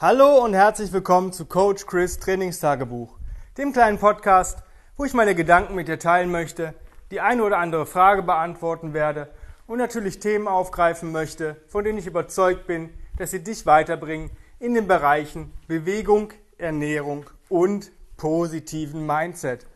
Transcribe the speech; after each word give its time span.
Hallo 0.00 0.44
und 0.44 0.54
herzlich 0.54 0.92
willkommen 0.92 1.32
zu 1.32 1.44
Coach 1.44 1.84
Chris 1.86 2.20
Trainingstagebuch, 2.20 3.18
dem 3.56 3.72
kleinen 3.72 3.98
Podcast, 3.98 4.62
wo 4.96 5.04
ich 5.04 5.12
meine 5.12 5.34
Gedanken 5.34 5.74
mit 5.74 5.88
dir 5.88 5.98
teilen 5.98 6.30
möchte, 6.30 6.72
die 7.10 7.20
eine 7.20 7.42
oder 7.42 7.58
andere 7.58 7.84
Frage 7.84 8.22
beantworten 8.22 8.94
werde 8.94 9.28
und 9.66 9.78
natürlich 9.78 10.20
Themen 10.20 10.46
aufgreifen 10.46 11.10
möchte, 11.10 11.56
von 11.66 11.82
denen 11.82 11.98
ich 11.98 12.06
überzeugt 12.06 12.68
bin, 12.68 12.90
dass 13.16 13.32
sie 13.32 13.42
dich 13.42 13.66
weiterbringen 13.66 14.30
in 14.60 14.74
den 14.74 14.86
Bereichen 14.86 15.52
Bewegung, 15.66 16.32
Ernährung 16.58 17.28
und 17.48 17.90
positiven 18.16 19.04
Mindset. 19.04 19.66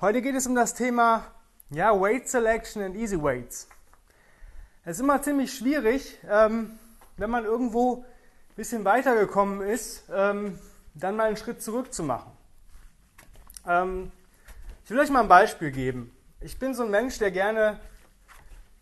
Heute 0.00 0.20
geht 0.20 0.34
es 0.34 0.48
um 0.48 0.56
das 0.56 0.74
Thema 0.74 1.26
ja, 1.70 1.92
Weight 1.92 2.28
Selection 2.28 2.82
and 2.82 2.96
Easy 2.96 3.22
Weights. 3.22 3.68
Es 4.84 4.96
ist 4.96 5.02
immer 5.02 5.22
ziemlich 5.22 5.54
schwierig, 5.54 6.18
ähm, 6.28 6.76
wenn 7.18 7.30
man 7.30 7.44
irgendwo 7.44 8.04
bisschen 8.56 8.84
weitergekommen 8.84 9.60
ist, 9.62 10.04
ähm, 10.12 10.58
dann 10.94 11.16
mal 11.16 11.26
einen 11.26 11.36
Schritt 11.36 11.62
zurück 11.62 11.92
zu 11.92 12.02
machen. 12.02 12.30
Ähm, 13.66 14.12
ich 14.84 14.90
will 14.90 14.98
euch 14.98 15.10
mal 15.10 15.22
ein 15.22 15.28
Beispiel 15.28 15.70
geben. 15.70 16.14
Ich 16.40 16.58
bin 16.58 16.74
so 16.74 16.84
ein 16.84 16.90
Mensch, 16.90 17.18
der 17.18 17.30
gerne 17.30 17.80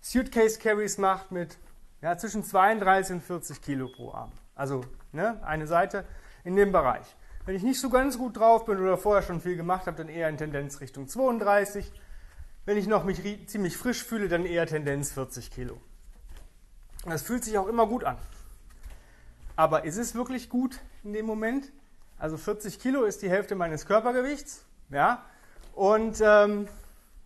Suitcase 0.00 0.58
Carries 0.58 0.98
macht 0.98 1.30
mit 1.30 1.56
ja, 2.02 2.18
zwischen 2.18 2.44
32 2.44 3.16
und 3.16 3.22
40 3.22 3.62
Kilo 3.62 3.88
pro 3.88 4.12
Arm. 4.12 4.32
Also 4.54 4.84
ne, 5.12 5.40
eine 5.44 5.66
Seite 5.66 6.04
in 6.44 6.56
dem 6.56 6.72
Bereich. 6.72 7.06
Wenn 7.44 7.54
ich 7.54 7.62
nicht 7.62 7.80
so 7.80 7.88
ganz 7.88 8.18
gut 8.18 8.36
drauf 8.36 8.64
bin 8.66 8.78
oder 8.78 8.96
vorher 8.98 9.22
schon 9.22 9.40
viel 9.40 9.56
gemacht 9.56 9.86
habe, 9.86 9.96
dann 9.96 10.08
eher 10.08 10.28
in 10.28 10.36
Tendenz 10.36 10.80
Richtung 10.80 11.08
32. 11.08 11.90
Wenn 12.64 12.76
ich 12.76 12.86
noch 12.86 13.04
mich 13.04 13.20
ziemlich 13.48 13.76
frisch 13.76 14.04
fühle, 14.04 14.28
dann 14.28 14.44
eher 14.44 14.66
Tendenz 14.66 15.12
40 15.12 15.50
Kilo. 15.50 15.80
Das 17.04 17.22
fühlt 17.22 17.42
sich 17.44 17.58
auch 17.58 17.66
immer 17.66 17.86
gut 17.86 18.04
an. 18.04 18.16
Aber 19.56 19.84
ist 19.84 19.96
es 19.96 20.14
wirklich 20.14 20.48
gut 20.48 20.78
in 21.04 21.12
dem 21.12 21.26
Moment? 21.26 21.70
Also 22.18 22.36
40 22.36 22.78
Kilo 22.78 23.04
ist 23.04 23.22
die 23.22 23.30
Hälfte 23.30 23.54
meines 23.54 23.86
Körpergewichts. 23.86 24.64
Ja? 24.90 25.24
Und 25.74 26.20
ähm, 26.22 26.68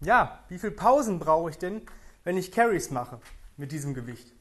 ja, 0.00 0.38
wie 0.48 0.58
viele 0.58 0.72
Pausen 0.72 1.18
brauche 1.18 1.50
ich 1.50 1.58
denn, 1.58 1.82
wenn 2.24 2.36
ich 2.36 2.52
Carries 2.52 2.90
mache 2.90 3.20
mit 3.56 3.72
diesem 3.72 3.94
Gewicht? 3.94 4.32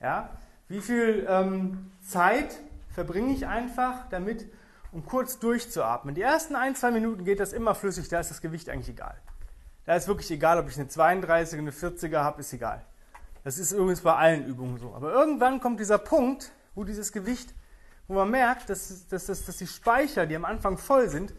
Ja? 0.00 0.30
Wie 0.68 0.80
viel 0.80 1.26
ähm, 1.28 1.90
Zeit 2.06 2.58
verbringe 2.90 3.32
ich 3.32 3.46
einfach 3.46 4.08
damit, 4.10 4.46
um 4.92 5.04
kurz 5.04 5.38
durchzuatmen? 5.38 6.14
Die 6.14 6.22
ersten 6.22 6.54
ein, 6.54 6.74
zwei 6.76 6.90
Minuten 6.90 7.24
geht 7.24 7.40
das 7.40 7.52
immer 7.52 7.74
flüssig, 7.74 8.08
da 8.08 8.20
ist 8.20 8.30
das 8.30 8.40
Gewicht 8.40 8.68
eigentlich 8.68 8.90
egal. 8.90 9.16
Da 9.84 9.96
ist 9.96 10.06
wirklich 10.06 10.30
egal, 10.30 10.58
ob 10.58 10.68
ich 10.68 10.78
eine 10.78 10.88
32er, 10.88 11.58
eine 11.58 11.72
40er 11.72 12.18
habe, 12.18 12.40
ist 12.40 12.52
egal. 12.52 12.84
Das 13.42 13.58
ist 13.58 13.72
übrigens 13.72 14.02
bei 14.02 14.14
allen 14.14 14.46
Übungen 14.46 14.78
so. 14.78 14.94
Aber 14.94 15.12
irgendwann 15.12 15.60
kommt 15.60 15.80
dieser 15.80 15.98
Punkt, 15.98 16.52
wo 16.74 16.84
dieses 16.84 17.12
Gewicht, 17.12 17.54
wo 18.08 18.14
man 18.14 18.30
merkt, 18.30 18.70
dass, 18.70 19.06
dass, 19.08 19.26
dass, 19.26 19.44
dass 19.44 19.56
die 19.56 19.66
Speicher, 19.66 20.26
die 20.26 20.36
am 20.36 20.44
Anfang 20.44 20.78
voll 20.78 21.08
sind, 21.08 21.34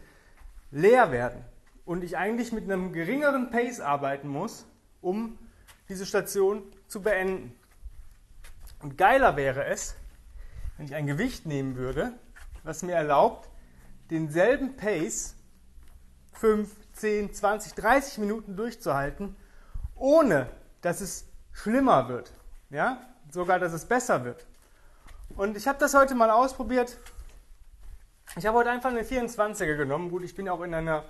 leer 0.70 1.12
werden. 1.12 1.44
Und 1.84 2.02
ich 2.02 2.16
eigentlich 2.16 2.52
mit 2.52 2.64
einem 2.64 2.92
geringeren 2.92 3.50
Pace 3.50 3.80
arbeiten 3.80 4.28
muss, 4.28 4.66
um 5.00 5.38
diese 5.88 6.06
Station 6.06 6.62
zu 6.88 7.02
beenden. 7.02 7.54
Und 8.80 8.96
geiler 8.96 9.36
wäre 9.36 9.64
es, 9.66 9.96
wenn 10.76 10.86
ich 10.86 10.94
ein 10.94 11.06
Gewicht 11.06 11.46
nehmen 11.46 11.76
würde, 11.76 12.12
was 12.62 12.82
mir 12.82 12.94
erlaubt, 12.94 13.48
denselben 14.10 14.76
Pace 14.76 15.34
5, 16.32 16.70
10, 16.94 17.34
20, 17.34 17.74
30 17.74 18.18
Minuten 18.18 18.56
durchzuhalten, 18.56 19.36
ohne 19.94 20.50
dass 20.80 21.00
es 21.00 21.26
schlimmer 21.52 22.08
wird. 22.08 22.32
Ja? 22.70 23.00
Sogar, 23.30 23.58
dass 23.58 23.72
es 23.72 23.84
besser 23.84 24.24
wird. 24.24 24.46
Und 25.36 25.56
ich 25.56 25.66
habe 25.66 25.78
das 25.78 25.94
heute 25.94 26.14
mal 26.14 26.30
ausprobiert. 26.30 26.98
Ich 28.36 28.46
habe 28.46 28.58
heute 28.58 28.70
einfach 28.70 28.90
eine 28.90 29.02
24er 29.02 29.76
genommen. 29.76 30.10
Gut, 30.10 30.22
ich 30.22 30.34
bin 30.34 30.48
auch 30.48 30.62
in 30.62 30.74
einer 30.74 31.04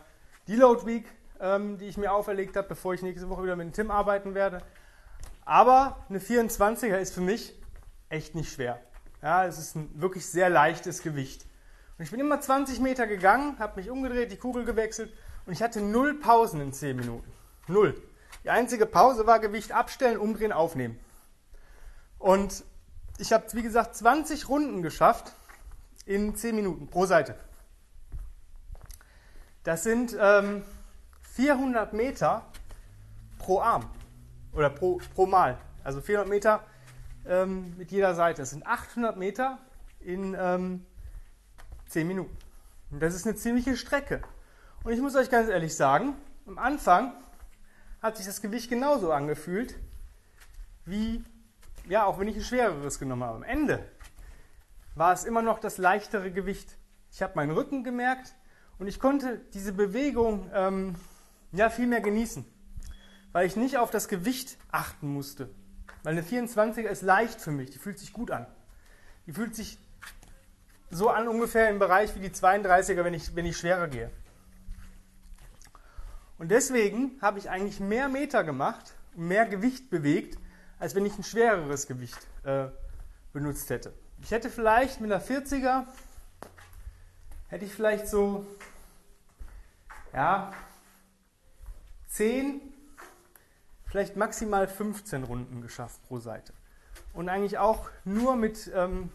Deload 0.48 0.86
Week, 0.86 1.06
ähm, 1.40 1.78
die 1.78 1.86
ich 1.86 1.96
mir 1.96 2.12
auferlegt 2.12 2.56
habe, 2.56 2.68
bevor 2.68 2.94
ich 2.94 3.02
nächste 3.02 3.28
Woche 3.28 3.42
wieder 3.42 3.56
mit 3.56 3.66
dem 3.66 3.72
Tim 3.72 3.90
arbeiten 3.90 4.34
werde. 4.34 4.62
Aber 5.44 6.04
eine 6.08 6.18
24er 6.18 6.98
ist 6.98 7.14
für 7.14 7.20
mich 7.20 7.54
echt 8.08 8.34
nicht 8.34 8.52
schwer. 8.52 8.80
Ja, 9.22 9.46
es 9.46 9.58
ist 9.58 9.74
ein 9.74 9.90
wirklich 10.00 10.26
sehr 10.26 10.50
leichtes 10.50 11.02
Gewicht. 11.02 11.46
Und 11.96 12.04
ich 12.04 12.10
bin 12.10 12.20
immer 12.20 12.40
20 12.40 12.80
Meter 12.80 13.06
gegangen, 13.06 13.58
habe 13.58 13.80
mich 13.80 13.90
umgedreht, 13.90 14.32
die 14.32 14.36
Kugel 14.36 14.64
gewechselt 14.64 15.12
und 15.46 15.52
ich 15.52 15.62
hatte 15.62 15.80
null 15.80 16.14
Pausen 16.18 16.60
in 16.60 16.72
10 16.72 16.96
Minuten. 16.96 17.30
Null. 17.68 18.00
Die 18.42 18.50
einzige 18.50 18.84
Pause 18.84 19.26
war 19.26 19.38
Gewicht 19.38 19.72
abstellen, 19.72 20.18
umdrehen, 20.18 20.52
aufnehmen. 20.52 20.98
Und 22.18 22.64
ich 23.18 23.32
habe, 23.32 23.44
wie 23.52 23.62
gesagt, 23.62 23.94
20 23.96 24.48
Runden 24.48 24.82
geschafft 24.82 25.32
in 26.06 26.34
10 26.34 26.54
Minuten 26.54 26.88
pro 26.88 27.06
Seite. 27.06 27.36
Das 29.62 29.82
sind 29.82 30.16
ähm, 30.20 30.62
400 31.22 31.92
Meter 31.92 32.44
pro 33.38 33.60
Arm 33.60 33.88
oder 34.52 34.70
pro, 34.70 35.00
pro 35.14 35.26
Mal. 35.26 35.58
Also 35.82 36.00
400 36.00 36.28
Meter 36.28 36.64
ähm, 37.26 37.74
mit 37.76 37.90
jeder 37.90 38.14
Seite. 38.14 38.42
Das 38.42 38.50
sind 38.50 38.66
800 38.66 39.16
Meter 39.16 39.58
in 40.00 40.36
ähm, 40.38 40.84
10 41.88 42.06
Minuten. 42.06 42.36
Und 42.90 43.00
das 43.00 43.14
ist 43.14 43.26
eine 43.26 43.36
ziemliche 43.36 43.76
Strecke. 43.76 44.22
Und 44.82 44.92
ich 44.92 45.00
muss 45.00 45.16
euch 45.16 45.30
ganz 45.30 45.48
ehrlich 45.48 45.74
sagen, 45.74 46.14
am 46.46 46.58
Anfang 46.58 47.12
hat 48.02 48.18
sich 48.18 48.26
das 48.26 48.42
Gewicht 48.42 48.68
genauso 48.68 49.12
angefühlt 49.12 49.76
wie 50.84 51.24
ja, 51.88 52.04
auch 52.04 52.18
wenn 52.18 52.28
ich 52.28 52.36
ein 52.36 52.42
schwereres 52.42 52.98
genommen 52.98 53.24
habe. 53.24 53.36
Am 53.36 53.42
Ende 53.42 53.84
war 54.94 55.12
es 55.12 55.24
immer 55.24 55.42
noch 55.42 55.58
das 55.58 55.78
leichtere 55.78 56.30
Gewicht. 56.30 56.76
Ich 57.12 57.22
habe 57.22 57.34
meinen 57.36 57.50
Rücken 57.50 57.84
gemerkt 57.84 58.34
und 58.78 58.86
ich 58.86 58.98
konnte 58.98 59.40
diese 59.52 59.72
Bewegung 59.72 60.50
ähm, 60.54 60.94
ja, 61.52 61.70
viel 61.70 61.86
mehr 61.86 62.00
genießen, 62.00 62.44
weil 63.32 63.46
ich 63.46 63.56
nicht 63.56 63.78
auf 63.78 63.90
das 63.90 64.08
Gewicht 64.08 64.56
achten 64.70 65.08
musste. 65.08 65.50
Weil 66.02 66.12
eine 66.12 66.22
24er 66.22 66.88
ist 66.88 67.02
leicht 67.02 67.40
für 67.40 67.50
mich, 67.50 67.70
die 67.70 67.78
fühlt 67.78 67.98
sich 67.98 68.12
gut 68.12 68.30
an. 68.30 68.46
Die 69.26 69.32
fühlt 69.32 69.54
sich 69.54 69.78
so 70.90 71.08
an 71.08 71.28
ungefähr 71.28 71.70
im 71.70 71.78
Bereich 71.78 72.14
wie 72.14 72.20
die 72.20 72.30
32er, 72.30 73.04
wenn 73.04 73.14
ich, 73.14 73.34
wenn 73.34 73.46
ich 73.46 73.56
schwerer 73.56 73.88
gehe. 73.88 74.10
Und 76.38 76.50
deswegen 76.50 77.18
habe 77.22 77.38
ich 77.38 77.48
eigentlich 77.48 77.80
mehr 77.80 78.08
Meter 78.08 78.44
gemacht 78.44 78.94
mehr 79.16 79.46
Gewicht 79.46 79.90
bewegt, 79.90 80.38
als 80.84 80.94
wenn 80.94 81.06
ich 81.06 81.16
ein 81.16 81.24
schwereres 81.24 81.86
Gewicht 81.86 82.18
äh, 82.42 82.66
benutzt 83.32 83.70
hätte. 83.70 83.94
Ich 84.20 84.32
hätte 84.32 84.50
vielleicht 84.50 85.00
mit 85.00 85.10
einer 85.10 85.24
40er, 85.24 85.86
hätte 87.48 87.64
ich 87.64 87.72
vielleicht 87.72 88.06
so, 88.06 88.44
ja, 90.12 90.52
10, 92.08 92.60
vielleicht 93.86 94.16
maximal 94.16 94.68
15 94.68 95.24
Runden 95.24 95.62
geschafft 95.62 96.06
pro 96.06 96.18
Seite. 96.18 96.52
Und 97.14 97.30
eigentlich 97.30 97.56
auch 97.56 97.88
nur 98.04 98.36
mit, 98.36 98.70
ähm, 98.74 99.10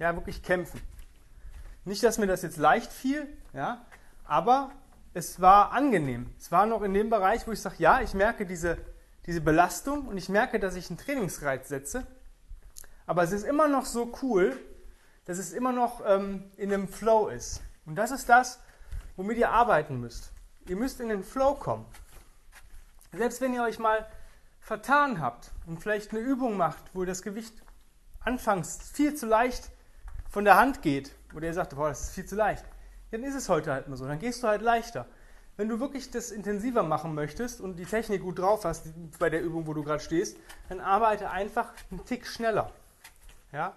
ja, 0.00 0.12
wirklich 0.16 0.42
kämpfen. 0.42 0.80
Nicht, 1.84 2.02
dass 2.02 2.18
mir 2.18 2.26
das 2.26 2.42
jetzt 2.42 2.56
leicht 2.56 2.90
fiel, 2.90 3.28
ja, 3.52 3.86
aber 4.24 4.72
es 5.14 5.40
war 5.40 5.70
angenehm. 5.70 6.34
Es 6.40 6.50
war 6.50 6.66
noch 6.66 6.82
in 6.82 6.92
dem 6.92 7.08
Bereich, 7.08 7.46
wo 7.46 7.52
ich 7.52 7.62
sage, 7.62 7.76
ja, 7.78 8.00
ich 8.00 8.14
merke 8.14 8.44
diese 8.44 8.78
diese 9.28 9.42
Belastung 9.42 10.08
und 10.08 10.16
ich 10.16 10.30
merke, 10.30 10.58
dass 10.58 10.74
ich 10.74 10.88
einen 10.88 10.96
Trainingsreiz 10.96 11.68
setze. 11.68 12.06
Aber 13.06 13.22
es 13.22 13.30
ist 13.30 13.44
immer 13.44 13.68
noch 13.68 13.84
so 13.84 14.10
cool, 14.22 14.58
dass 15.26 15.36
es 15.36 15.52
immer 15.52 15.70
noch 15.70 16.00
ähm, 16.06 16.50
in 16.56 16.72
einem 16.72 16.88
Flow 16.88 17.28
ist. 17.28 17.60
Und 17.84 17.96
das 17.96 18.10
ist 18.10 18.30
das, 18.30 18.58
womit 19.16 19.36
ihr 19.36 19.50
arbeiten 19.50 20.00
müsst. 20.00 20.32
Ihr 20.66 20.76
müsst 20.76 20.98
in 21.00 21.10
den 21.10 21.22
Flow 21.22 21.52
kommen. 21.52 21.84
Selbst 23.12 23.42
wenn 23.42 23.52
ihr 23.52 23.62
euch 23.62 23.78
mal 23.78 24.08
vertan 24.60 25.20
habt 25.20 25.50
und 25.66 25.78
vielleicht 25.82 26.12
eine 26.12 26.20
Übung 26.20 26.56
macht, 26.56 26.82
wo 26.94 27.04
das 27.04 27.20
Gewicht 27.20 27.52
anfangs 28.20 28.78
viel 28.90 29.14
zu 29.14 29.26
leicht 29.26 29.70
von 30.30 30.46
der 30.46 30.56
Hand 30.56 30.80
geht, 30.80 31.14
oder 31.34 31.48
ihr 31.48 31.54
sagt, 31.54 31.76
boah, 31.76 31.90
das 31.90 32.00
ist 32.00 32.14
viel 32.14 32.24
zu 32.24 32.34
leicht, 32.34 32.64
dann 33.10 33.22
ist 33.24 33.34
es 33.34 33.50
heute 33.50 33.72
halt 33.72 33.88
mal 33.88 33.96
so. 33.96 34.06
Dann 34.06 34.20
gehst 34.20 34.42
du 34.42 34.48
halt 34.48 34.62
leichter. 34.62 35.04
Wenn 35.58 35.68
du 35.68 35.80
wirklich 35.80 36.12
das 36.12 36.30
intensiver 36.30 36.84
machen 36.84 37.16
möchtest 37.16 37.60
und 37.60 37.80
die 37.80 37.84
Technik 37.84 38.22
gut 38.22 38.38
drauf 38.38 38.64
hast 38.64 38.86
bei 39.18 39.28
der 39.28 39.42
Übung, 39.42 39.66
wo 39.66 39.74
du 39.74 39.82
gerade 39.82 39.98
stehst, 39.98 40.36
dann 40.68 40.78
arbeite 40.78 41.30
einfach 41.30 41.72
einen 41.90 42.04
Tick 42.04 42.28
schneller. 42.28 42.70
Ja? 43.50 43.76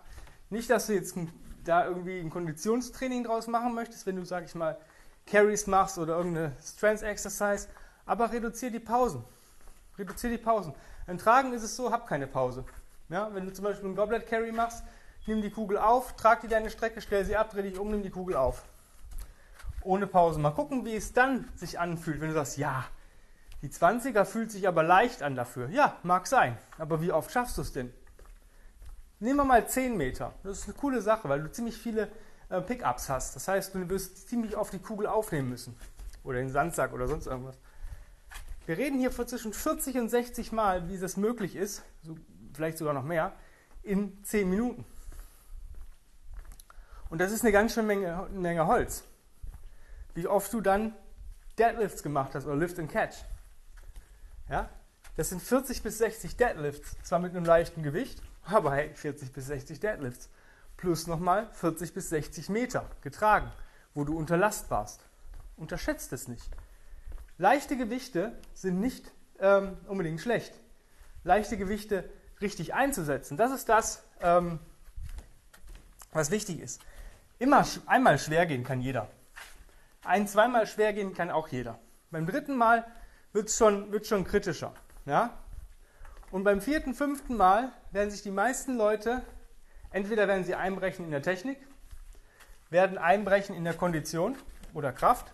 Nicht, 0.51 0.69
dass 0.69 0.85
du 0.85 0.93
jetzt 0.93 1.15
da 1.63 1.87
irgendwie 1.87 2.19
ein 2.19 2.29
Konditionstraining 2.29 3.23
draus 3.23 3.47
machen 3.47 3.73
möchtest, 3.73 4.05
wenn 4.05 4.15
du, 4.15 4.23
sag 4.25 4.45
ich 4.45 4.53
mal, 4.53 4.77
Carries 5.25 5.65
machst 5.65 5.97
oder 5.97 6.17
irgendeine 6.17 6.51
Strength 6.63 7.01
Exercise, 7.01 7.67
aber 8.05 8.31
reduziere 8.31 8.73
die 8.73 8.79
Pausen. 8.79 9.23
Reduziere 9.97 10.33
die 10.33 10.43
Pausen. 10.43 10.75
Beim 11.07 11.17
Tragen 11.17 11.51
ist 11.51 11.63
es 11.63 11.75
so, 11.75 11.91
hab 11.91 12.05
keine 12.05 12.27
Pause. 12.27 12.63
Ja? 13.09 13.33
Wenn 13.33 13.47
du 13.47 13.53
zum 13.53 13.65
Beispiel 13.65 13.87
einen 13.87 13.95
Goblet 13.95 14.27
Carry 14.27 14.51
machst, 14.51 14.83
nimm 15.25 15.41
die 15.41 15.49
Kugel 15.49 15.79
auf, 15.79 16.15
trag 16.15 16.41
die 16.41 16.47
deine 16.47 16.69
Strecke, 16.69 17.01
stell 17.01 17.25
sie 17.25 17.35
ab, 17.35 17.49
dreh 17.49 17.63
dich 17.63 17.79
um, 17.79 17.89
nimm 17.89 18.03
die 18.03 18.11
Kugel 18.11 18.35
auf 18.35 18.65
ohne 19.83 20.07
Pause. 20.07 20.39
Mal 20.39 20.51
gucken, 20.51 20.85
wie 20.85 20.95
es 20.95 21.13
dann 21.13 21.47
sich 21.55 21.79
anfühlt, 21.79 22.21
wenn 22.21 22.29
du 22.29 22.33
sagst, 22.33 22.57
ja, 22.57 22.85
die 23.61 23.69
20er 23.69 24.25
fühlt 24.25 24.51
sich 24.51 24.67
aber 24.67 24.83
leicht 24.83 25.21
an 25.21 25.35
dafür. 25.35 25.69
Ja, 25.69 25.97
mag 26.03 26.27
sein. 26.27 26.57
Aber 26.77 27.01
wie 27.01 27.11
oft 27.11 27.31
schaffst 27.31 27.57
du 27.57 27.61
es 27.61 27.71
denn? 27.71 27.93
Nehmen 29.19 29.37
wir 29.37 29.45
mal 29.45 29.67
10 29.67 29.97
Meter. 29.97 30.33
Das 30.43 30.59
ist 30.59 30.65
eine 30.65 30.73
coole 30.73 31.01
Sache, 31.01 31.29
weil 31.29 31.43
du 31.43 31.51
ziemlich 31.51 31.77
viele 31.77 32.11
äh, 32.49 32.59
Pickups 32.59 33.07
hast. 33.07 33.35
Das 33.35 33.47
heißt, 33.47 33.75
du 33.75 33.87
wirst 33.87 34.27
ziemlich 34.27 34.57
oft 34.57 34.73
die 34.73 34.79
Kugel 34.79 35.05
aufnehmen 35.05 35.49
müssen. 35.49 35.77
Oder 36.23 36.39
den 36.39 36.49
Sandsack 36.49 36.91
oder 36.91 37.07
sonst 37.07 37.27
irgendwas. 37.27 37.57
Wir 38.65 38.77
reden 38.77 38.99
hier 38.99 39.11
von 39.11 39.27
zwischen 39.27 39.53
40 39.53 39.97
und 39.97 40.09
60 40.09 40.51
Mal, 40.51 40.87
wie 40.89 40.97
das 40.97 41.17
möglich 41.17 41.55
ist, 41.55 41.83
so, 42.03 42.15
vielleicht 42.53 42.77
sogar 42.77 42.93
noch 42.93 43.03
mehr, 43.03 43.33
in 43.83 44.23
10 44.23 44.49
Minuten. 44.49 44.85
Und 47.09 47.19
das 47.19 47.31
ist 47.31 47.41
eine 47.41 47.51
ganz 47.51 47.73
schöne 47.73 47.87
Menge, 47.87 48.27
Menge 48.31 48.65
Holz. 48.65 49.03
Wie 50.13 50.27
oft 50.27 50.51
du 50.53 50.61
dann 50.61 50.93
Deadlifts 51.57 52.01
gemacht 52.03 52.33
hast 52.33 52.45
oder 52.45 52.55
Lift 52.55 52.79
and 52.79 52.91
Catch. 52.91 53.17
Ja? 54.49 54.69
Das 55.17 55.29
sind 55.29 55.41
40 55.41 55.83
bis 55.83 55.97
60 55.97 56.37
Deadlifts, 56.37 56.95
zwar 57.03 57.19
mit 57.19 57.35
einem 57.35 57.45
leichten 57.45 57.83
Gewicht, 57.83 58.21
aber 58.43 58.73
hey, 58.73 58.91
40 58.93 59.31
bis 59.31 59.47
60 59.47 59.79
Deadlifts. 59.79 60.29
Plus 60.77 61.05
nochmal 61.05 61.49
40 61.53 61.93
bis 61.93 62.09
60 62.09 62.49
Meter 62.49 62.89
getragen, 63.01 63.51
wo 63.93 64.03
du 64.03 64.17
unter 64.17 64.37
Last 64.37 64.71
warst. 64.71 65.01
Unterschätzt 65.57 66.11
es 66.13 66.27
nicht. 66.27 66.49
Leichte 67.37 67.77
Gewichte 67.77 68.33
sind 68.53 68.79
nicht 68.79 69.11
ähm, 69.39 69.77
unbedingt 69.87 70.21
schlecht. 70.21 70.53
Leichte 71.23 71.57
Gewichte 71.57 72.09
richtig 72.39 72.73
einzusetzen, 72.73 73.37
das 73.37 73.51
ist 73.51 73.69
das, 73.69 74.03
ähm, 74.21 74.57
was 76.11 76.31
wichtig 76.31 76.59
ist. 76.59 76.81
Immer 77.37 77.65
einmal 77.85 78.17
schwer 78.17 78.47
gehen 78.47 78.63
kann 78.63 78.81
jeder. 78.81 79.07
Ein, 80.03 80.27
zweimal 80.27 80.65
schwer 80.65 80.93
gehen 80.93 81.13
kann 81.13 81.29
auch 81.29 81.47
jeder. 81.49 81.79
Beim 82.09 82.25
dritten 82.25 82.57
Mal 82.57 82.85
wird 83.33 83.49
es 83.49 83.57
schon, 83.57 83.91
wird's 83.91 84.07
schon 84.07 84.23
kritischer. 84.23 84.73
Ja? 85.05 85.37
Und 86.31 86.43
beim 86.43 86.61
vierten, 86.61 86.95
fünften 86.95 87.37
Mal 87.37 87.71
werden 87.91 88.09
sich 88.09 88.23
die 88.23 88.31
meisten 88.31 88.77
Leute, 88.77 89.21
entweder 89.91 90.27
werden 90.27 90.43
sie 90.43 90.55
einbrechen 90.55 91.05
in 91.05 91.11
der 91.11 91.21
Technik, 91.21 91.59
werden 92.69 92.97
einbrechen 92.97 93.55
in 93.55 93.63
der 93.63 93.73
Kondition 93.73 94.35
oder 94.73 94.91
Kraft. 94.91 95.33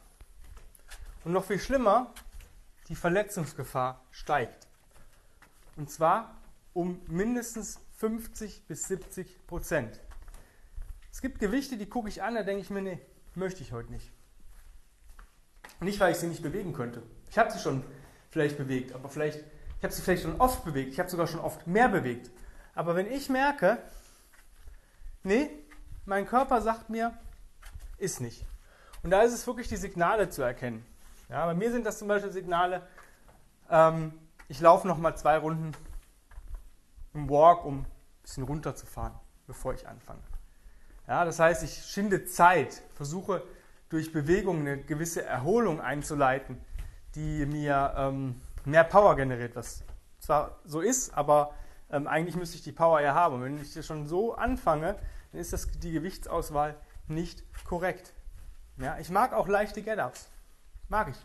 Und 1.24 1.34
noch 1.34 1.46
viel 1.46 1.60
schlimmer, 1.60 2.14
die 2.90 2.96
Verletzungsgefahr 2.96 4.02
steigt. 4.12 4.68
Und 5.75 5.92
zwar 5.92 6.36
um 6.74 7.02
mindestens 7.08 7.80
50 7.98 8.66
bis 8.66 8.88
70 8.88 9.48
Prozent. 9.48 10.00
Es 11.12 11.22
gibt 11.22 11.40
Gewichte, 11.40 11.78
die 11.78 11.90
gucke 11.90 12.10
ich 12.10 12.22
an, 12.22 12.36
da 12.36 12.44
denke 12.44 12.62
ich 12.62 12.69
mir, 12.69 12.81
nee, 12.81 13.00
möchte 13.36 13.62
ich 13.62 13.72
heute 13.72 13.92
nicht. 13.92 14.12
Nicht, 15.80 16.00
weil 16.00 16.12
ich 16.12 16.18
sie 16.18 16.28
nicht 16.28 16.42
bewegen 16.42 16.74
könnte. 16.74 17.04
Ich 17.30 17.38
habe 17.38 17.52
sie 17.52 17.60
schon 17.60 17.84
vielleicht 18.30 18.58
bewegt, 18.58 18.94
aber 18.94 19.10
vielleicht, 19.10 19.40
ich 19.78 19.84
habe 19.84 19.94
sie 19.94 20.02
vielleicht 20.02 20.24
schon 20.24 20.40
oft 20.40 20.64
bewegt, 20.66 20.92
ich 20.92 21.00
habe 21.00 21.10
sogar 21.10 21.28
schon 21.28 21.40
oft 21.40 21.68
mehr 21.68 21.90
bewegt. 21.90 22.32
Aber 22.74 22.96
wenn 22.96 23.12
ich 23.12 23.30
merke, 23.30 23.78
nee, 25.24 25.50
mein 26.06 26.26
Körper 26.26 26.62
sagt 26.62 26.90
mir, 26.90 27.18
ist 27.98 28.22
nicht. 28.22 28.46
Und 29.04 29.12
da 29.12 29.22
ist 29.22 29.34
es 29.34 29.46
wirklich 29.46 29.68
die 29.68 29.78
Signale 29.78 30.30
zu 30.30 30.42
erkennen. 30.42 30.86
Ja, 31.30 31.46
bei 31.46 31.54
mir 31.54 31.72
sind 31.72 31.86
das 31.86 32.00
zum 32.00 32.08
Beispiel 32.08 32.32
Signale, 32.32 32.82
ähm, 33.70 34.14
ich 34.48 34.62
laufe 34.62 34.88
nochmal 34.88 35.18
zwei 35.18 35.38
Runden 35.38 35.74
im 37.14 37.30
Walk, 37.30 37.66
um 37.66 37.80
ein 37.80 37.86
bisschen 38.22 38.44
runterzufahren, 38.44 39.14
bevor 39.46 39.74
ich 39.74 39.88
anfange. 39.88 40.22
Ja, 41.08 41.26
das 41.26 41.40
heißt, 41.40 41.64
ich 41.64 41.86
schinde 41.86 42.26
Zeit, 42.26 42.82
versuche 42.94 43.44
durch 43.89 44.12
Bewegung 44.12 44.62
eine 44.62 44.78
gewisse 44.78 45.24
Erholung 45.24 45.81
einzuleiten, 45.81 46.57
die 47.16 47.45
mir 47.45 47.94
ähm, 47.98 48.42
mehr 48.66 48.84
Power 48.84 49.16
generiert, 49.16 49.56
was 49.56 49.84
zwar 50.19 50.60
so 50.66 50.81
ist, 50.81 51.13
aber 51.13 51.54
ähm, 51.89 52.07
eigentlich 52.07 52.36
müsste 52.36 52.57
ich 52.57 52.63
die 52.63 52.72
Power 52.72 53.00
ja 53.01 53.13
haben. 53.13 53.36
Und 53.36 53.44
wenn 53.44 53.62
ich 53.62 53.74
das 53.74 53.86
schon 53.86 54.07
so 54.07 54.36
anfange, 54.36 54.95
dann 55.31 55.42
ist 55.42 55.54
das, 55.54 55.68
die 55.80 55.92
Gewichtsauswahl 55.92 56.75
nicht 57.07 57.44
korrekt. 57.63 58.13
Ja, 58.78 58.98
ich 59.00 59.10
mag 59.10 59.34
auch 59.34 59.48
leichte 59.48 59.81
Get-Ups. 59.81 60.30
Mag 60.90 61.10
ich. 61.10 61.18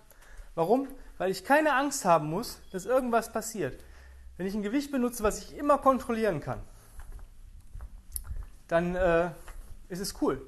Warum? 0.54 0.88
Weil 1.18 1.30
ich 1.30 1.44
keine 1.44 1.74
Angst 1.74 2.04
haben 2.04 2.28
muss, 2.28 2.60
dass 2.70 2.86
irgendwas 2.86 3.32
passiert. 3.32 3.82
Wenn 4.36 4.46
ich 4.46 4.54
ein 4.54 4.62
Gewicht 4.62 4.90
benutze, 4.90 5.22
was 5.22 5.38
ich 5.38 5.56
immer 5.56 5.78
kontrollieren 5.78 6.40
kann, 6.40 6.60
dann 8.68 8.94
äh, 8.94 9.30
ist 9.88 10.00
es 10.00 10.20
cool. 10.22 10.46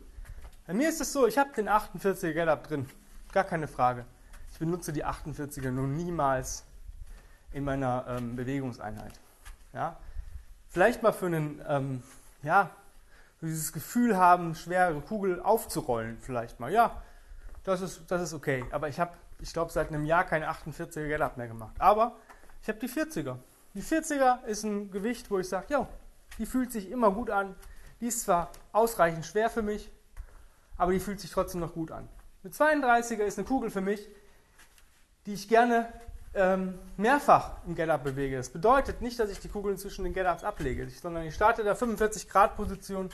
Bei 0.66 0.72
mir 0.72 0.88
ist 0.88 1.00
es 1.00 1.12
so, 1.12 1.26
ich 1.26 1.37
habe 1.37 1.52
den 1.52 1.69
48er 1.69 2.32
Get-Up 2.32 2.66
drin. 2.66 2.88
Gar 3.32 3.44
keine 3.44 3.69
Frage. 3.69 4.06
Ich 4.50 4.58
benutze 4.58 4.94
die 4.94 5.05
48er 5.05 5.70
nur 5.70 5.87
niemals 5.87 6.64
in 7.52 7.64
meiner 7.64 8.06
ähm, 8.08 8.34
Bewegungseinheit. 8.34 9.12
Ja? 9.75 9.99
Vielleicht 10.70 11.02
mal 11.02 11.12
für 11.12 11.26
einen, 11.26 11.61
ähm, 11.69 12.02
ja, 12.43 12.70
für 13.40 13.46
dieses 13.46 13.75
Gefühl 13.75 14.16
haben, 14.16 14.55
schwere 14.55 14.99
Kugel 15.02 15.43
aufzurollen, 15.43 16.16
vielleicht 16.22 16.61
mal. 16.61 16.72
Ja, 16.72 17.02
das 17.64 17.82
ist, 17.82 18.02
das 18.08 18.22
ist 18.22 18.32
okay. 18.32 18.64
Aber 18.70 18.88
ich 18.88 18.99
habe, 18.99 19.12
ich 19.40 19.52
glaube, 19.52 19.70
seit 19.70 19.88
einem 19.88 20.06
Jahr 20.06 20.25
keine 20.25 20.50
48er 20.50 21.08
Get-Up 21.08 21.37
mehr 21.37 21.49
gemacht. 21.49 21.75
Aber 21.78 22.17
ich 22.62 22.69
habe 22.69 22.78
die 22.78 22.88
40er. 22.88 23.37
Die 23.75 23.82
40er 23.82 24.43
ist 24.44 24.64
ein 24.64 24.90
Gewicht, 24.90 25.31
wo 25.31 25.38
ich 25.38 25.49
sage, 25.49 25.67
ja, 25.69 25.87
die 26.38 26.46
fühlt 26.46 26.72
sich 26.72 26.90
immer 26.90 27.10
gut 27.10 27.28
an. 27.28 27.55
Die 28.00 28.06
ist 28.06 28.22
zwar 28.22 28.50
ausreichend 28.72 29.26
schwer 29.26 29.50
für 29.50 29.62
mich, 29.62 29.90
aber 30.76 30.93
die 30.93 31.00
fühlt 31.00 31.21
sich 31.21 31.31
trotzdem 31.31 31.61
noch 31.61 31.75
gut 31.75 31.91
an. 31.91 32.09
Eine 32.43 32.53
32er 32.53 33.23
ist 33.23 33.38
eine 33.38 33.47
Kugel 33.47 33.71
für 33.71 33.81
mich, 33.81 34.06
die 35.26 35.35
ich 35.35 35.49
gerne 35.49 35.88
ähm, 36.35 36.79
mehrfach 36.97 37.59
im 37.67 37.75
Get-Up 37.75 38.05
bewege. 38.05 38.37
Das 38.37 38.50
bedeutet 38.50 39.00
nicht, 39.00 39.19
dass 39.19 39.31
ich 39.31 39.41
die 39.41 39.49
Kugeln 39.49 39.79
zwischen 39.79 40.05
den 40.05 40.12
Get-Ups 40.12 40.44
ablege, 40.44 40.88
sondern 40.91 41.25
ich 41.25 41.35
starte 41.35 41.65
der 41.65 41.76
45 41.76 42.29
Grad 42.29 42.56
Position 42.56 43.11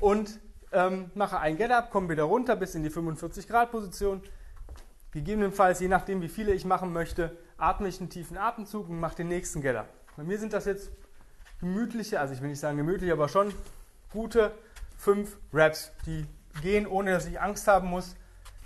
und 0.00 0.40
ähm, 0.72 1.10
mache 1.14 1.38
ein 1.38 1.56
Get-Up, 1.56 1.90
komme 1.90 2.08
wieder 2.08 2.24
runter 2.24 2.56
bis 2.56 2.74
in 2.74 2.82
die 2.82 2.90
45 2.90 3.46
Grad 3.46 3.70
Position. 3.70 4.22
Gegebenenfalls, 5.12 5.80
je 5.80 5.88
nachdem 5.88 6.22
wie 6.22 6.28
viele 6.28 6.52
ich 6.52 6.64
machen 6.64 6.92
möchte, 6.92 7.36
atme 7.58 7.88
ich 7.88 8.00
einen 8.00 8.10
tiefen 8.10 8.38
Atemzug 8.38 8.88
und 8.88 9.00
mache 9.00 9.16
den 9.16 9.28
nächsten 9.28 9.60
Get-Up. 9.60 9.88
Bei 10.16 10.22
mir 10.22 10.38
sind 10.38 10.52
das 10.52 10.64
jetzt 10.64 10.90
gemütliche, 11.60 12.20
also 12.20 12.32
ich 12.32 12.40
will 12.40 12.48
nicht 12.48 12.60
sagen 12.60 12.76
gemütlich, 12.76 13.12
aber 13.12 13.28
schon 13.28 13.52
gute 14.12 14.52
fünf 14.96 15.36
Reps, 15.52 15.92
die 16.06 16.26
gehen, 16.62 16.86
ohne 16.86 17.12
dass 17.12 17.26
ich 17.26 17.40
Angst 17.40 17.66
haben 17.66 17.88
muss, 17.88 18.16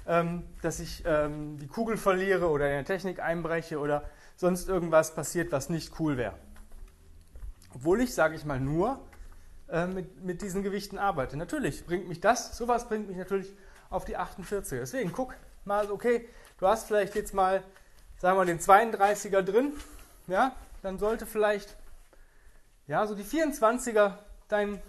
ähm, 0.07 0.45
dass 0.63 0.81
ich 0.81 1.03
ähm, 1.07 1.59
die 1.59 1.67
Kugel 1.67 1.97
verliere 1.97 2.49
oder 2.51 2.67
in 2.67 2.73
der 2.73 2.85
Technik 2.85 3.21
einbreche 3.21 3.79
oder 3.79 4.05
sonst 4.37 4.69
irgendwas 4.69 5.15
passiert, 5.15 5.53
was 5.53 5.69
nicht 5.69 5.99
cool 5.99 6.17
wäre. 6.17 6.35
Obwohl 7.75 8.01
ich, 8.01 8.15
sage 8.15 8.35
ich 8.35 8.45
mal, 8.45 8.61
nur 8.61 9.01
äh, 9.69 9.87
mit, 9.87 10.23
mit 10.23 10.43
diesen 10.43 10.63
Gewichten 10.63 10.99
arbeite. 10.99 11.37
Natürlich 11.37 11.87
bringt 11.87 12.09
mich 12.09 12.21
das, 12.21 12.57
sowas 12.57 12.89
bringt 12.89 13.09
mich 13.09 13.17
natürlich 13.17 13.53
auf 13.91 14.05
die 14.05 14.17
48. 14.17 14.79
Deswegen 14.81 15.13
guck 15.13 15.35
mal, 15.65 15.91
okay, 15.91 16.29
du 16.59 16.67
hast 16.67 16.87
vielleicht 16.87 17.15
jetzt 17.15 17.35
mal, 17.35 17.63
sagen 18.19 18.39
wir, 18.39 18.45
den 18.45 18.61
32er 18.61 19.43
drin, 19.43 19.73
ja, 20.27 20.55
dann 20.83 20.99
sollte 20.99 21.27
vielleicht, 21.27 21.77
ja, 22.87 23.07
so 23.07 23.15
die 23.15 23.25
24er 23.25 24.19
dein 24.49 24.83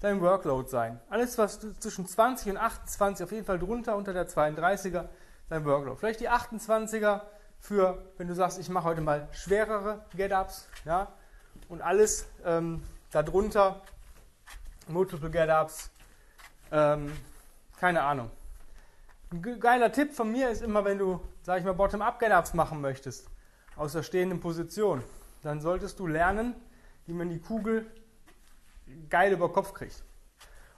dein 0.00 0.20
Workload 0.20 0.68
sein. 0.68 1.00
Alles, 1.10 1.38
was 1.38 1.60
zwischen 1.80 2.06
20 2.06 2.50
und 2.50 2.56
28, 2.56 3.24
auf 3.24 3.32
jeden 3.32 3.44
Fall 3.44 3.58
drunter 3.58 3.96
unter 3.96 4.12
der 4.12 4.28
32er, 4.28 5.08
dein 5.48 5.64
Workload. 5.64 5.98
Vielleicht 5.98 6.20
die 6.20 6.28
28er 6.28 7.22
für, 7.58 8.02
wenn 8.16 8.28
du 8.28 8.34
sagst, 8.34 8.58
ich 8.58 8.68
mache 8.68 8.84
heute 8.84 9.00
mal 9.00 9.28
schwerere 9.32 10.04
Get-Ups, 10.16 10.68
ja, 10.84 11.08
und 11.68 11.82
alles 11.82 12.26
ähm, 12.44 12.82
darunter, 13.10 13.82
Multiple 14.86 15.30
Get-Ups, 15.30 15.90
ähm, 16.70 17.12
keine 17.78 18.02
Ahnung. 18.02 18.30
Ein 19.30 19.60
geiler 19.60 19.92
Tipp 19.92 20.14
von 20.14 20.32
mir 20.32 20.48
ist 20.48 20.62
immer, 20.62 20.84
wenn 20.84 20.98
du, 20.98 21.20
sag 21.42 21.58
ich 21.58 21.64
mal, 21.64 21.74
Bottom-Up 21.74 22.18
Get-Ups 22.18 22.54
machen 22.54 22.80
möchtest, 22.80 23.28
aus 23.76 23.92
der 23.92 24.02
stehenden 24.02 24.40
Position, 24.40 25.02
dann 25.42 25.60
solltest 25.60 25.98
du 25.98 26.06
lernen, 26.06 26.54
wie 27.06 27.12
man 27.12 27.28
die 27.28 27.38
Kugel 27.38 27.86
geil 29.08 29.32
über 29.32 29.52
Kopf 29.52 29.74
kriegt. 29.74 30.02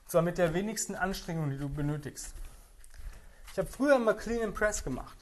Und 0.03 0.11
zwar 0.11 0.23
mit 0.23 0.39
der 0.39 0.55
wenigsten 0.55 0.95
Anstrengung, 0.95 1.51
die 1.51 1.59
du 1.59 1.69
benötigst. 1.69 2.35
Ich 3.53 3.59
habe 3.59 3.69
früher 3.69 3.97
immer 3.97 4.15
Clean 4.15 4.43
and 4.43 4.55
Press 4.55 4.85
gemacht. 4.85 5.17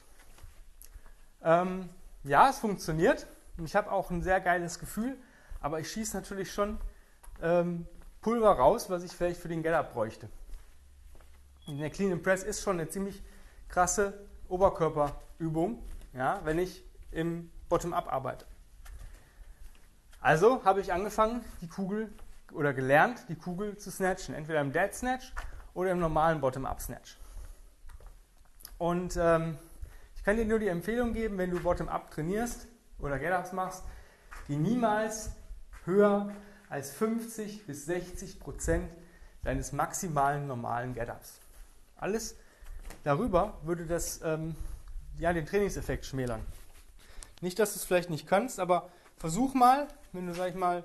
Ähm, 1.41 1.89
ja, 2.23 2.49
es 2.49 2.59
funktioniert 2.59 3.27
und 3.57 3.65
ich 3.65 3.75
habe 3.75 3.91
auch 3.91 4.11
ein 4.11 4.21
sehr 4.21 4.41
geiles 4.41 4.79
Gefühl, 4.79 5.17
aber 5.61 5.79
ich 5.79 5.91
schieße 5.91 6.15
natürlich 6.15 6.51
schon 6.51 6.77
ähm, 7.41 7.87
Pulver 8.21 8.51
raus, 8.51 8.89
was 8.89 9.03
ich 9.03 9.11
vielleicht 9.11 9.39
für 9.39 9.47
den 9.47 9.63
Get-Up 9.63 9.93
bräuchte. 9.93 10.29
Und 11.67 11.77
der 11.77 11.89
Clean 11.89 12.11
and 12.11 12.23
Press 12.23 12.43
ist 12.43 12.61
schon 12.61 12.79
eine 12.79 12.89
ziemlich 12.89 13.21
krasse 13.67 14.27
Oberkörperübung, 14.47 15.81
ja, 16.13 16.41
wenn 16.43 16.59
ich 16.59 16.83
im 17.11 17.51
Bottom-Up 17.69 18.11
arbeite. 18.11 18.45
Also 20.21 20.63
habe 20.65 20.81
ich 20.81 20.91
angefangen, 20.91 21.43
die 21.61 21.67
Kugel 21.67 22.11
oder 22.51 22.73
gelernt, 22.73 23.25
die 23.29 23.35
Kugel 23.35 23.77
zu 23.77 23.91
snatchen. 23.91 24.35
Entweder 24.35 24.61
im 24.61 24.71
Dead 24.71 24.93
Snatch 24.93 25.33
oder 25.73 25.91
im 25.91 25.99
normalen 25.99 26.41
Bottom-Up 26.41 26.81
Snatch. 26.81 27.17
Und 28.77 29.17
ähm, 29.17 29.57
ich 30.15 30.23
kann 30.23 30.37
dir 30.37 30.45
nur 30.45 30.59
die 30.59 30.67
Empfehlung 30.67 31.13
geben, 31.13 31.37
wenn 31.37 31.51
du 31.51 31.59
Bottom-Up 31.59 32.11
trainierst 32.11 32.67
oder 32.99 33.19
Get-Ups 33.19 33.53
machst, 33.53 33.83
die 34.47 34.55
niemals 34.55 35.31
höher 35.85 36.31
als 36.69 36.91
50 36.91 37.65
bis 37.65 37.85
60 37.85 38.39
Prozent 38.39 38.89
deines 39.43 39.71
maximalen 39.71 40.47
normalen 40.47 40.93
Get-Ups. 40.93 41.39
Alles 41.97 42.35
darüber 43.03 43.57
würde 43.63 43.85
das 43.85 44.21
ähm, 44.23 44.55
ja, 45.17 45.33
den 45.33 45.45
Trainingseffekt 45.45 46.05
schmälern. 46.05 46.41
Nicht, 47.41 47.59
dass 47.59 47.73
du 47.73 47.79
es 47.79 47.85
vielleicht 47.85 48.09
nicht 48.09 48.27
kannst, 48.27 48.59
aber 48.59 48.89
versuch 49.17 49.53
mal, 49.53 49.87
wenn 50.11 50.27
du, 50.27 50.33
sag 50.33 50.49
ich 50.49 50.55
mal, 50.55 50.83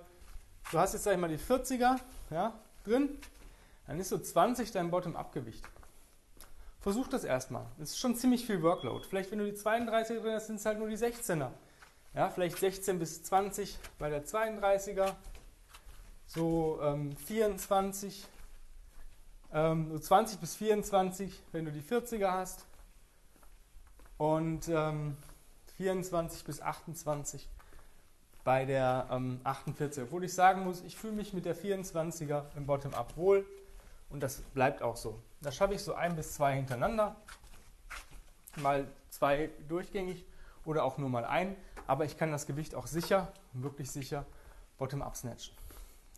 du 0.70 0.78
hast 0.78 0.92
jetzt, 0.92 1.04
sag 1.04 1.12
ich 1.12 1.18
mal, 1.18 1.28
die 1.28 1.38
40er 1.38 1.98
ja, 2.30 2.52
drin, 2.84 3.18
dann 3.86 3.98
ist 3.98 4.08
so 4.08 4.18
20 4.18 4.72
dein 4.72 4.90
Bottom-Up-Gewicht. 4.90 5.64
Versuch 6.80 7.08
das 7.08 7.24
erstmal. 7.24 7.64
Das 7.78 7.90
ist 7.90 7.98
schon 7.98 8.14
ziemlich 8.14 8.44
viel 8.44 8.62
Workload. 8.62 9.06
Vielleicht, 9.08 9.30
wenn 9.30 9.38
du 9.38 9.50
die 9.50 9.56
32er 9.56 10.20
drin 10.20 10.34
hast, 10.34 10.48
sind 10.48 10.56
es 10.56 10.66
halt 10.66 10.78
nur 10.78 10.88
die 10.88 10.98
16er. 10.98 11.50
Ja, 12.14 12.30
vielleicht 12.30 12.58
16 12.58 12.98
bis 12.98 13.22
20 13.24 13.78
bei 13.98 14.08
der 14.08 14.24
32er, 14.24 15.14
so 16.26 16.78
ähm, 16.82 17.16
24, 17.16 18.24
ähm, 19.52 19.90
so 19.90 19.98
20 19.98 20.38
bis 20.38 20.54
24, 20.56 21.42
wenn 21.52 21.64
du 21.64 21.72
die 21.72 21.82
40er 21.82 22.30
hast 22.30 22.66
und 24.18 24.68
ähm, 24.68 25.16
24 25.76 26.44
bis 26.44 26.60
28 26.60 27.48
bei 28.44 28.66
der 28.66 29.08
ähm, 29.10 29.40
48. 29.42 30.04
Obwohl 30.04 30.24
ich 30.24 30.34
sagen 30.34 30.64
muss, 30.64 30.82
ich 30.82 30.96
fühle 30.96 31.14
mich 31.14 31.32
mit 31.32 31.46
der 31.46 31.56
24er 31.56 32.44
im 32.56 32.66
Bottom-up 32.66 33.16
wohl 33.16 33.44
und 34.10 34.22
das 34.22 34.42
bleibt 34.52 34.82
auch 34.82 34.96
so. 34.96 35.18
Da 35.40 35.50
schaffe 35.50 35.74
ich 35.74 35.82
so 35.82 35.94
ein 35.94 36.14
bis 36.14 36.34
zwei 36.34 36.54
hintereinander, 36.54 37.16
mal 38.56 38.86
zwei 39.10 39.50
durchgängig 39.68 40.24
oder 40.64 40.84
auch 40.84 40.98
nur 40.98 41.08
mal 41.08 41.24
ein, 41.24 41.56
aber 41.86 42.04
ich 42.04 42.16
kann 42.16 42.30
das 42.30 42.46
Gewicht 42.46 42.74
auch 42.74 42.86
sicher, 42.86 43.32
wirklich 43.54 43.90
sicher, 43.90 44.24
Bottom-up 44.78 45.16
snatchen. 45.16 45.54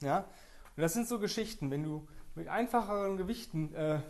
Ja? 0.01 0.19
Und 0.77 0.83
das 0.83 0.93
sind 0.93 1.09
so 1.09 1.19
Geschichten, 1.19 1.71
wenn 1.71 1.83
du 1.83 2.07
mit 2.35 2.49
einfacheren 2.49 3.17
Gewichten 3.17 3.75
äh, 3.75 4.01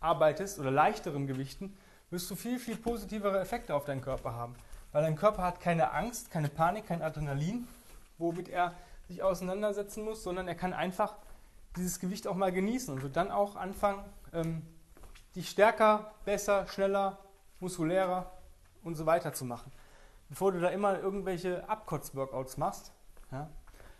arbeitest 0.00 0.58
oder 0.58 0.70
leichteren 0.70 1.26
Gewichten, 1.26 1.76
wirst 2.10 2.30
du 2.30 2.36
viel, 2.36 2.58
viel 2.58 2.76
positivere 2.76 3.38
Effekte 3.40 3.74
auf 3.74 3.84
deinen 3.84 4.00
Körper 4.00 4.32
haben. 4.32 4.54
Weil 4.98 5.04
dein 5.04 5.14
Körper 5.14 5.44
hat 5.44 5.60
keine 5.60 5.92
Angst, 5.92 6.32
keine 6.32 6.48
Panik, 6.48 6.88
kein 6.88 7.02
Adrenalin, 7.02 7.68
womit 8.18 8.48
er 8.48 8.74
sich 9.06 9.22
auseinandersetzen 9.22 10.04
muss, 10.04 10.24
sondern 10.24 10.48
er 10.48 10.56
kann 10.56 10.72
einfach 10.72 11.14
dieses 11.76 12.00
Gewicht 12.00 12.26
auch 12.26 12.34
mal 12.34 12.50
genießen 12.50 12.92
und 12.92 13.02
wird 13.02 13.14
dann 13.14 13.30
auch 13.30 13.54
anfangen, 13.54 14.04
ähm, 14.32 14.66
dich 15.36 15.50
stärker, 15.50 16.10
besser, 16.24 16.66
schneller, 16.66 17.16
muskulärer 17.60 18.28
und 18.82 18.96
so 18.96 19.06
weiter 19.06 19.32
zu 19.32 19.44
machen. 19.44 19.70
Bevor 20.30 20.50
du 20.50 20.58
da 20.58 20.70
immer 20.70 20.98
irgendwelche 20.98 21.68
Abkotz-Workouts 21.68 22.56
machst. 22.56 22.90
Ja? 23.30 23.48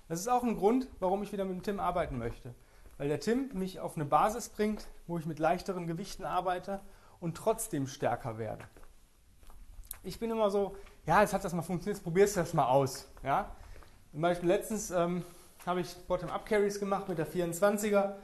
Das 0.08 0.18
ist 0.18 0.26
auch 0.26 0.42
ein 0.42 0.56
Grund, 0.56 0.88
warum 0.98 1.22
ich 1.22 1.30
wieder 1.30 1.44
mit 1.44 1.54
dem 1.54 1.62
Tim 1.62 1.78
arbeiten 1.78 2.18
möchte. 2.18 2.56
Weil 2.96 3.06
der 3.06 3.20
Tim 3.20 3.50
mich 3.52 3.78
auf 3.78 3.94
eine 3.94 4.04
Basis 4.04 4.48
bringt, 4.48 4.88
wo 5.06 5.16
ich 5.16 5.26
mit 5.26 5.38
leichteren 5.38 5.86
Gewichten 5.86 6.24
arbeite 6.24 6.80
und 7.20 7.36
trotzdem 7.36 7.86
stärker 7.86 8.36
werde. 8.36 8.64
Ich 10.02 10.18
bin 10.18 10.30
immer 10.30 10.50
so, 10.50 10.76
ja, 11.06 11.20
jetzt 11.22 11.32
hat 11.32 11.44
das 11.44 11.52
mal 11.52 11.62
funktioniert, 11.62 12.02
probierst 12.02 12.36
du 12.36 12.40
das 12.40 12.54
mal 12.54 12.66
aus. 12.66 13.08
Ja? 13.22 13.50
Zum 14.12 14.20
Beispiel 14.20 14.48
letztens 14.48 14.90
ähm, 14.90 15.24
habe 15.66 15.80
ich 15.80 15.94
Bottom-Up-Carries 16.06 16.78
gemacht 16.80 17.08
mit 17.08 17.18
der 17.18 17.26
24er, 17.26 18.14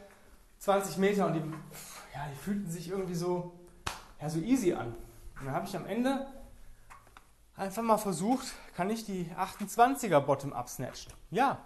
20 0.58 0.98
Meter 0.98 1.26
und 1.26 1.34
die, 1.34 1.40
ja, 1.40 2.26
die 2.32 2.36
fühlten 2.36 2.70
sich 2.70 2.88
irgendwie 2.88 3.14
so, 3.14 3.52
ja, 4.20 4.30
so 4.30 4.38
easy 4.38 4.72
an. 4.72 4.94
Und 5.40 5.46
dann 5.46 5.54
habe 5.54 5.66
ich 5.66 5.76
am 5.76 5.86
Ende 5.86 6.26
einfach 7.56 7.82
mal 7.82 7.98
versucht, 7.98 8.46
kann 8.76 8.88
ich 8.90 9.04
die 9.04 9.30
28er 9.36 10.20
Bottom-Up 10.20 10.68
snatchen? 10.68 11.12
Ja. 11.30 11.58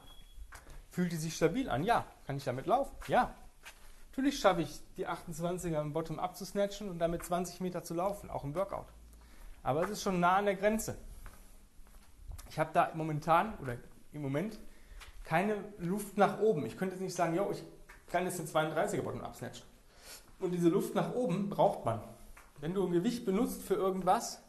Fühlt 0.91 1.13
die 1.13 1.17
sich 1.17 1.37
stabil 1.37 1.69
an? 1.69 1.85
Ja. 1.85 2.05
Kann 2.27 2.37
ich 2.37 2.45
damit 2.45 2.67
laufen? 2.67 2.93
Ja. 3.07 3.35
Natürlich 4.11 4.41
schaffe 4.41 4.63
ich 4.63 4.81
die 4.97 5.07
28er 5.07 5.81
im 5.81 5.93
Bottom-Up 5.93 6.37
zu 6.37 6.45
snatchen 6.45 6.89
und 6.91 6.99
damit 6.99 7.25
20 7.25 7.61
Meter 7.61 7.85
zu 7.85 7.95
laufen, 7.95 8.31
auch 8.31 8.43
im 8.43 8.55
Workout. 8.55 8.87
Aber 9.63 9.83
es 9.83 9.91
ist 9.91 10.03
schon 10.03 10.21
nah 10.21 10.37
an 10.37 10.47
der 10.47 10.57
Grenze. 10.57 10.97
Ich 12.51 12.59
habe 12.59 12.71
da 12.73 12.91
momentan 12.95 13.57
oder 13.59 13.77
im 14.13 14.23
Moment 14.23 14.59
keine 15.25 15.57
Luft 15.79 16.17
nach 16.17 16.41
oben. 16.41 16.65
Ich 16.65 16.77
könnte 16.79 16.95
jetzt 16.95 17.03
nicht 17.03 17.15
sagen, 17.15 17.35
yo, 17.35 17.51
ich 17.51 17.63
kann 18.11 18.25
jetzt 18.25 18.39
den 18.39 18.47
32er 18.47 19.03
Bottom-Up 19.03 19.37
snatchen. 19.37 19.67
Und 20.41 20.53
diese 20.53 20.69
Luft 20.69 20.95
nach 20.95 21.15
oben 21.15 21.51
braucht 21.51 21.85
man. 21.85 22.01
Wenn 22.61 22.75
du 22.75 22.87
ein 22.87 22.93
Gewicht 22.93 23.25
benutzt 23.27 23.63
für 23.63 23.75
irgendwas 23.75 24.41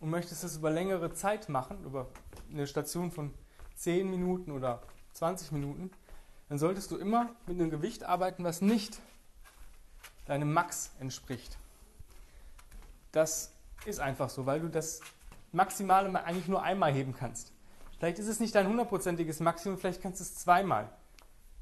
und 0.00 0.10
möchtest 0.10 0.44
es 0.44 0.56
über 0.56 0.70
längere 0.70 1.14
Zeit 1.14 1.48
machen, 1.48 1.82
über 1.84 2.08
eine 2.50 2.66
Station 2.66 3.10
von 3.10 3.32
10 3.76 4.10
Minuten 4.10 4.52
oder 4.52 4.82
20 5.14 5.52
Minuten, 5.52 5.90
dann 6.48 6.58
solltest 6.58 6.90
du 6.90 6.98
immer 6.98 7.30
mit 7.46 7.58
einem 7.58 7.70
Gewicht 7.70 8.04
arbeiten, 8.04 8.44
was 8.44 8.60
nicht 8.60 9.00
deinem 10.26 10.52
Max 10.52 10.90
entspricht. 11.00 11.56
Das 13.10 13.51
ist 13.84 14.00
einfach 14.00 14.30
so, 14.30 14.46
weil 14.46 14.60
du 14.60 14.68
das 14.68 15.00
Maximale 15.52 16.24
eigentlich 16.24 16.48
nur 16.48 16.62
einmal 16.62 16.92
heben 16.92 17.14
kannst. 17.14 17.52
Vielleicht 17.98 18.18
ist 18.18 18.28
es 18.28 18.40
nicht 18.40 18.54
dein 18.54 18.66
hundertprozentiges 18.66 19.40
Maximum, 19.40 19.78
vielleicht 19.78 20.02
kannst 20.02 20.20
du 20.20 20.24
es 20.24 20.36
zweimal. 20.36 20.88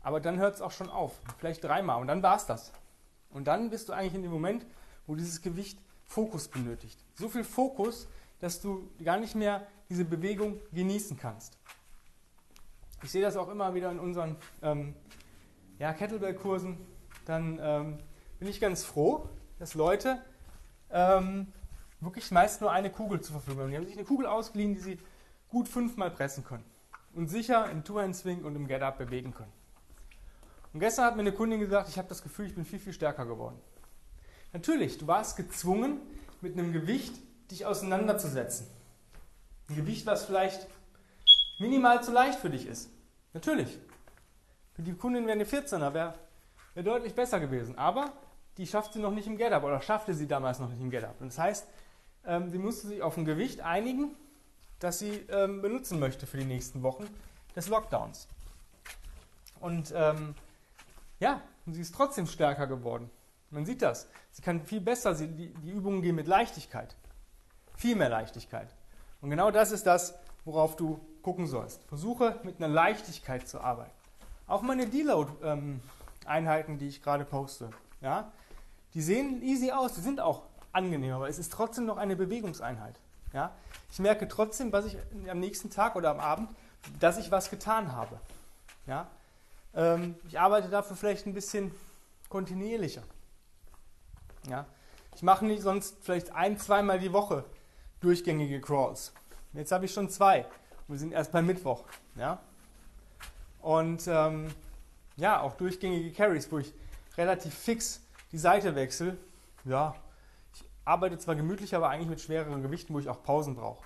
Aber 0.03 0.21
dann 0.21 0.39
hört 0.39 0.55
es 0.55 0.63
auch 0.63 0.71
schon 0.71 0.89
auf. 0.89 1.21
Vielleicht 1.39 1.63
dreimal 1.63 2.01
und 2.01 2.07
dann 2.07 2.23
war 2.23 2.37
es 2.37 2.47
das. 2.47 2.73
Und 3.31 3.47
dann 3.47 3.71
bist 3.71 3.89
du 3.89 3.93
eigentlich 3.93 4.15
in 4.15 4.23
dem 4.23 4.33
Moment, 4.33 4.65
wo 5.07 5.15
dieses 5.15 5.43
Gewicht 5.43 5.79
Fokus 6.07 6.49
benötigt. 6.49 6.99
So 7.15 7.29
viel 7.29 7.45
Fokus, 7.45 8.09
dass 8.41 8.61
du 8.61 8.89
gar 9.05 9.19
nicht 9.19 9.35
mehr 9.35 9.67
diese 9.89 10.05
Bewegung 10.05 10.59
genießen 10.73 11.17
kannst. 11.19 11.59
Ich 13.03 13.11
sehe 13.11 13.23
das 13.23 13.37
auch 13.37 13.49
immer 13.49 13.75
wieder 13.75 13.91
in 13.91 13.99
unseren 13.99 14.37
ähm, 14.63 14.95
ja, 15.79 15.93
Kettlebell-Kursen. 15.93 16.79
Dann 17.27 17.59
ähm, 17.63 17.99
bin 18.39 18.49
ich 18.49 18.61
ganz 18.61 18.85
froh, 18.85 19.29
dass 19.59 19.75
Leute 19.75 20.23
ähm, 20.91 21.53
wirklich 22.01 22.31
meist 22.31 22.61
nur 22.61 22.73
eine 22.73 22.91
Kugel 22.91 23.21
zur 23.21 23.35
Verfügung 23.35 23.63
haben. 23.63 23.71
Die 23.71 23.77
haben 23.77 23.87
sich 23.87 23.97
eine 23.97 24.07
Kugel 24.07 24.27
ausgeliehen, 24.27 24.75
die 24.75 24.81
sie 24.81 24.99
gut 25.49 25.69
fünfmal 25.69 26.11
pressen 26.11 26.45
können 26.45 26.65
und 27.15 27.29
sicher 27.29 27.71
im 27.71 27.85
Two-Hand-Swing 27.85 28.45
und 28.45 28.57
im 28.57 28.67
Get-Up 28.67 28.99
bewegen 28.99 29.35
können. 29.35 29.53
Und 30.73 30.81
gestern 30.81 31.05
hat 31.05 31.17
mir 31.17 31.23
eine 31.23 31.33
Kundin 31.33 31.61
gesagt, 31.61 31.89
ich 31.89 31.99
habe 31.99 32.09
das 32.09 32.23
Gefühl, 32.23 32.47
ich 32.47 32.55
bin 32.55 32.65
viel, 32.65 32.79
viel 32.79 32.93
stärker 32.93 33.27
geworden. 33.27 33.59
Natürlich, 34.53 34.99
du 34.99 35.07
warst 35.07 35.37
gezwungen, 35.37 36.01
mit 36.41 36.55
einem 36.55 36.73
Gewicht 36.73 37.15
dich 37.51 37.67
auseinanderzusetzen. 37.67 38.67
Ein 39.69 39.77
Gewicht, 39.77 40.07
was 40.07 40.25
vielleicht 40.25 40.67
minimal 41.59 42.03
zu 42.03 42.13
leicht 42.13 42.39
für 42.39 42.51
dich 42.51 42.67
ist. 42.67 42.91
Natürlich. 43.33 43.79
Für 44.75 44.83
die 44.83 44.95
Kundin 44.95 45.27
wäre 45.27 45.35
eine 45.35 45.45
14er, 45.45 45.93
wäre 45.93 46.15
wär 46.75 46.83
deutlich 46.83 47.15
besser 47.15 47.41
gewesen. 47.41 47.77
Aber 47.77 48.13
die 48.57 48.67
schafft 48.67 48.93
sie 48.93 49.01
noch 49.01 49.13
nicht 49.13 49.27
im 49.27 49.37
Get-Up 49.37 49.65
oder 49.65 49.81
schaffte 49.81 50.15
sie 50.15 50.27
damals 50.27 50.59
noch 50.59 50.69
nicht 50.69 50.81
im 50.81 50.91
Get-Up. 50.91 51.21
Und 51.21 51.29
das 51.29 51.39
heißt, 51.39 51.67
sie 52.51 52.59
musste 52.59 52.89
sich 52.89 53.03
auf 53.03 53.17
ein 53.17 53.25
Gewicht 53.25 53.61
einigen, 53.61 54.15
das 54.79 54.99
sie 54.99 55.27
ähm, 55.29 55.63
benutzen 55.63 55.99
möchte 55.99 56.27
für 56.27 56.39
die 56.39 56.45
nächsten 56.45 56.83
Wochen 56.83 57.07
des 57.57 57.69
Lockdowns. 57.69 58.29
Und 59.61 59.93
ähm, 59.95 60.35
ja, 61.19 61.43
sie 61.67 61.81
ist 61.81 61.95
trotzdem 61.95 62.27
stärker 62.27 62.67
geworden. 62.67 63.11
Man 63.51 63.67
sieht 63.67 63.83
das. 63.83 64.09
Sie 64.33 64.43
kann 64.43 64.63
viel 64.63 64.81
besser, 64.81 65.15
sie, 65.15 65.29
die, 65.29 65.53
die 65.53 65.71
Übungen 65.71 66.03
gehen 66.03 66.15
mit 66.15 66.27
Leichtigkeit. 66.27 66.95
Viel 67.77 67.97
mehr 67.97 68.09
Leichtigkeit. 68.09 68.69
Und 69.21 69.31
genau 69.31 69.51
das 69.51 69.73
ist 69.73 69.87
das, 69.87 70.15
worauf 70.45 70.77
du 70.77 71.01
gucken 71.23 71.47
sollst. 71.47 71.83
Versuche 71.85 72.39
mit 72.43 72.57
einer 72.59 72.73
Leichtigkeit 72.73 73.49
zu 73.49 73.61
arbeiten. 73.61 73.91
Auch 74.47 74.63
meine 74.63 74.87
Deload-Einheiten, 74.87 76.79
die 76.79 76.89
ich 76.89 77.03
gerade 77.03 77.25
poste, 77.25 77.71
ja, 78.01 78.33
die 78.95 79.03
sehen 79.03 79.43
easy 79.43 79.71
aus, 79.71 79.95
die 79.95 80.01
sind 80.01 80.21
auch 80.21 80.43
angenehm, 80.73 81.15
aber 81.15 81.29
es 81.29 81.39
ist 81.39 81.53
trotzdem 81.53 81.87
noch 81.87 81.97
eine 81.97 82.17
Bewegungseinheit. 82.17 82.99
Ja. 83.33 83.55
Ich 83.91 83.99
merke 83.99 84.29
trotzdem, 84.29 84.73
was 84.73 84.87
ich 84.87 84.97
am 85.29 85.41
nächsten 85.41 85.71
Tag 85.71 85.97
oder 85.97 86.11
am 86.11 86.21
Abend, 86.21 86.51
dass 86.99 87.19
ich 87.19 87.31
was 87.31 87.51
getan 87.51 87.93
habe. 87.93 88.19
Ja. 88.87 89.09
Ähm, 89.75 90.17
ich 90.27 90.39
arbeite 90.39 90.69
dafür 90.69 90.97
vielleicht 90.97 91.27
ein 91.27 91.35
bisschen 91.35 91.73
kontinuierlicher. 92.29 93.03
Ja. 94.49 94.67
Ich 95.15 95.23
mache 95.23 95.45
nicht 95.45 95.63
sonst 95.63 95.97
vielleicht 96.03 96.35
ein, 96.35 96.59
zweimal 96.59 96.99
die 96.99 97.13
Woche 97.13 97.45
durchgängige 98.01 98.61
Crawls. 98.61 99.13
Jetzt 99.53 99.73
habe 99.73 99.85
ich 99.85 99.93
schon 99.93 100.09
zwei. 100.09 100.47
Wir 100.89 100.99
sind 100.99 101.13
erst 101.13 101.33
beim 101.33 101.47
Mittwoch. 101.47 101.85
Ja? 102.17 102.41
Und 103.61 104.07
ähm, 104.07 104.53
ja, 105.17 105.41
auch 105.41 105.55
durchgängige 105.55 106.13
Carries, 106.13 106.51
wo 106.51 106.59
ich 106.59 106.73
relativ 107.17 107.55
fix 107.55 108.01
die 108.33 108.39
Seite 108.39 108.75
wechsle. 108.75 109.17
Ja, 109.65 109.95
arbeite 110.91 111.19
zwar 111.19 111.37
gemütlich, 111.37 111.75
aber 111.77 111.89
eigentlich 111.89 112.09
mit 112.09 112.21
schwereren 112.21 112.63
Gewichten, 112.63 112.93
wo 112.93 112.99
ich 112.99 113.09
auch 113.09 113.23
Pausen 113.23 113.55
brauche. 113.55 113.85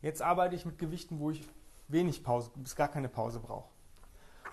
Jetzt 0.00 0.22
arbeite 0.22 0.54
ich 0.54 0.64
mit 0.64 0.78
Gewichten, 0.78 1.20
wo 1.20 1.30
ich 1.30 1.46
wenig 1.88 2.24
Pause, 2.24 2.50
bis 2.54 2.74
gar 2.74 2.88
keine 2.88 3.08
Pause 3.08 3.38
brauche. 3.38 3.68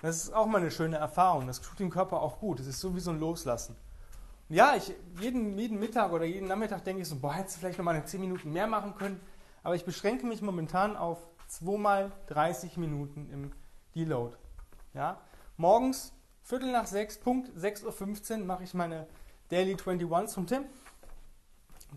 Das 0.01 0.17
ist 0.17 0.33
auch 0.33 0.45
mal 0.45 0.59
eine 0.59 0.71
schöne 0.71 0.97
Erfahrung. 0.97 1.47
Das 1.47 1.61
tut 1.61 1.79
dem 1.79 1.89
Körper 1.89 2.21
auch 2.21 2.39
gut. 2.39 2.59
Das 2.59 2.67
ist 2.67 2.81
so 2.81 2.95
wie 2.95 2.99
so 2.99 3.11
ein 3.11 3.19
Loslassen. 3.19 3.77
Und 4.49 4.55
ja, 4.55 4.75
ich, 4.75 4.93
jeden, 5.19 5.57
jeden 5.57 5.79
Mittag 5.79 6.11
oder 6.11 6.25
jeden 6.25 6.47
Nachmittag 6.47 6.83
denke 6.83 7.01
ich 7.01 7.07
so, 7.07 7.15
boah, 7.15 7.33
hättest 7.33 7.55
du 7.55 7.59
vielleicht 7.61 7.77
noch 7.77 7.85
mal 7.85 7.95
eine 7.95 8.03
10 8.03 8.19
Minuten 8.19 8.51
mehr 8.51 8.67
machen 8.67 8.95
können. 8.95 9.21
Aber 9.63 9.75
ich 9.75 9.85
beschränke 9.85 10.25
mich 10.25 10.41
momentan 10.41 10.97
auf 10.97 11.17
zweimal 11.47 12.11
30 12.27 12.75
Minuten 12.77 13.29
im 13.31 13.51
Deload. 13.95 14.35
Ja? 14.93 15.21
Morgens, 15.55 16.11
Viertel 16.43 16.71
nach 16.71 16.85
sechs, 16.85 17.17
Punkt 17.17 17.49
6.15 17.57 18.39
Uhr 18.41 18.45
mache 18.45 18.65
ich 18.65 18.73
meine 18.73 19.07
Daily 19.49 19.75
21s 19.75 20.33
von 20.33 20.45
Tim. 20.45 20.65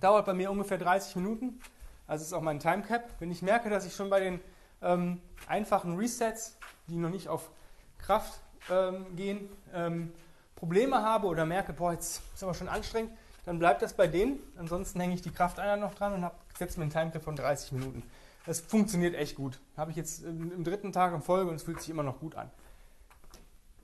Dauert 0.00 0.26
bei 0.26 0.35
mir 0.35 0.50
ungefähr 0.50 0.78
30 0.78 1.16
Minuten. 1.16 1.61
Also 2.07 2.25
ist 2.25 2.33
auch 2.33 2.42
mein 2.42 2.59
Timecap. 2.61 3.11
Wenn 3.18 3.30
ich 3.30 3.42
merke, 3.42 3.71
dass 3.71 3.85
ich 3.85 3.95
schon 3.95 4.11
bei 4.11 4.21
den 4.21 4.40
ähm, 4.83 5.21
einfachen 5.47 5.97
Resets, 5.97 6.57
die 6.88 6.97
noch 6.97 7.11
nicht 7.11 7.28
auf 7.28 7.50
Kraft 7.99 8.40
ähm, 8.71 9.16
gehen, 9.16 9.49
ähm, 9.75 10.12
Probleme 10.57 11.02
habe 11.02 11.26
oder 11.26 11.47
merke, 11.47 11.73
boah, 11.73 11.92
jetzt 11.92 12.23
ist 12.35 12.42
aber 12.42 12.54
schon 12.54 12.68
anstrengend, 12.68 13.12
dann 13.45 13.59
bleibt 13.59 13.83
das 13.83 13.95
bei 13.95 14.07
denen. 14.07 14.40
Ansonsten 14.57 15.00
hänge 15.00 15.14
ich 15.14 15.23
die 15.23 15.30
Krafteinheit 15.30 15.80
noch 15.80 15.95
dran 15.95 16.12
und 16.12 16.30
setze 16.59 16.78
mir 16.78 16.85
einen 16.85 16.92
Timecap 16.92 17.23
von 17.23 17.37
30 17.37 17.73
Minuten. 17.73 18.02
Das 18.47 18.61
funktioniert 18.61 19.14
echt 19.14 19.37
gut. 19.37 19.61
Habe 19.76 19.90
ich 19.90 19.97
jetzt 19.97 20.25
im 20.25 20.64
dritten 20.64 20.92
Tag 20.92 21.14
in 21.14 21.23
Folge 21.23 21.50
und 21.50 21.57
es 21.57 21.62
fühlt 21.62 21.80
sich 21.80 21.90
immer 21.90 22.02
noch 22.02 22.18
gut 22.18 22.35
an. 22.35 22.50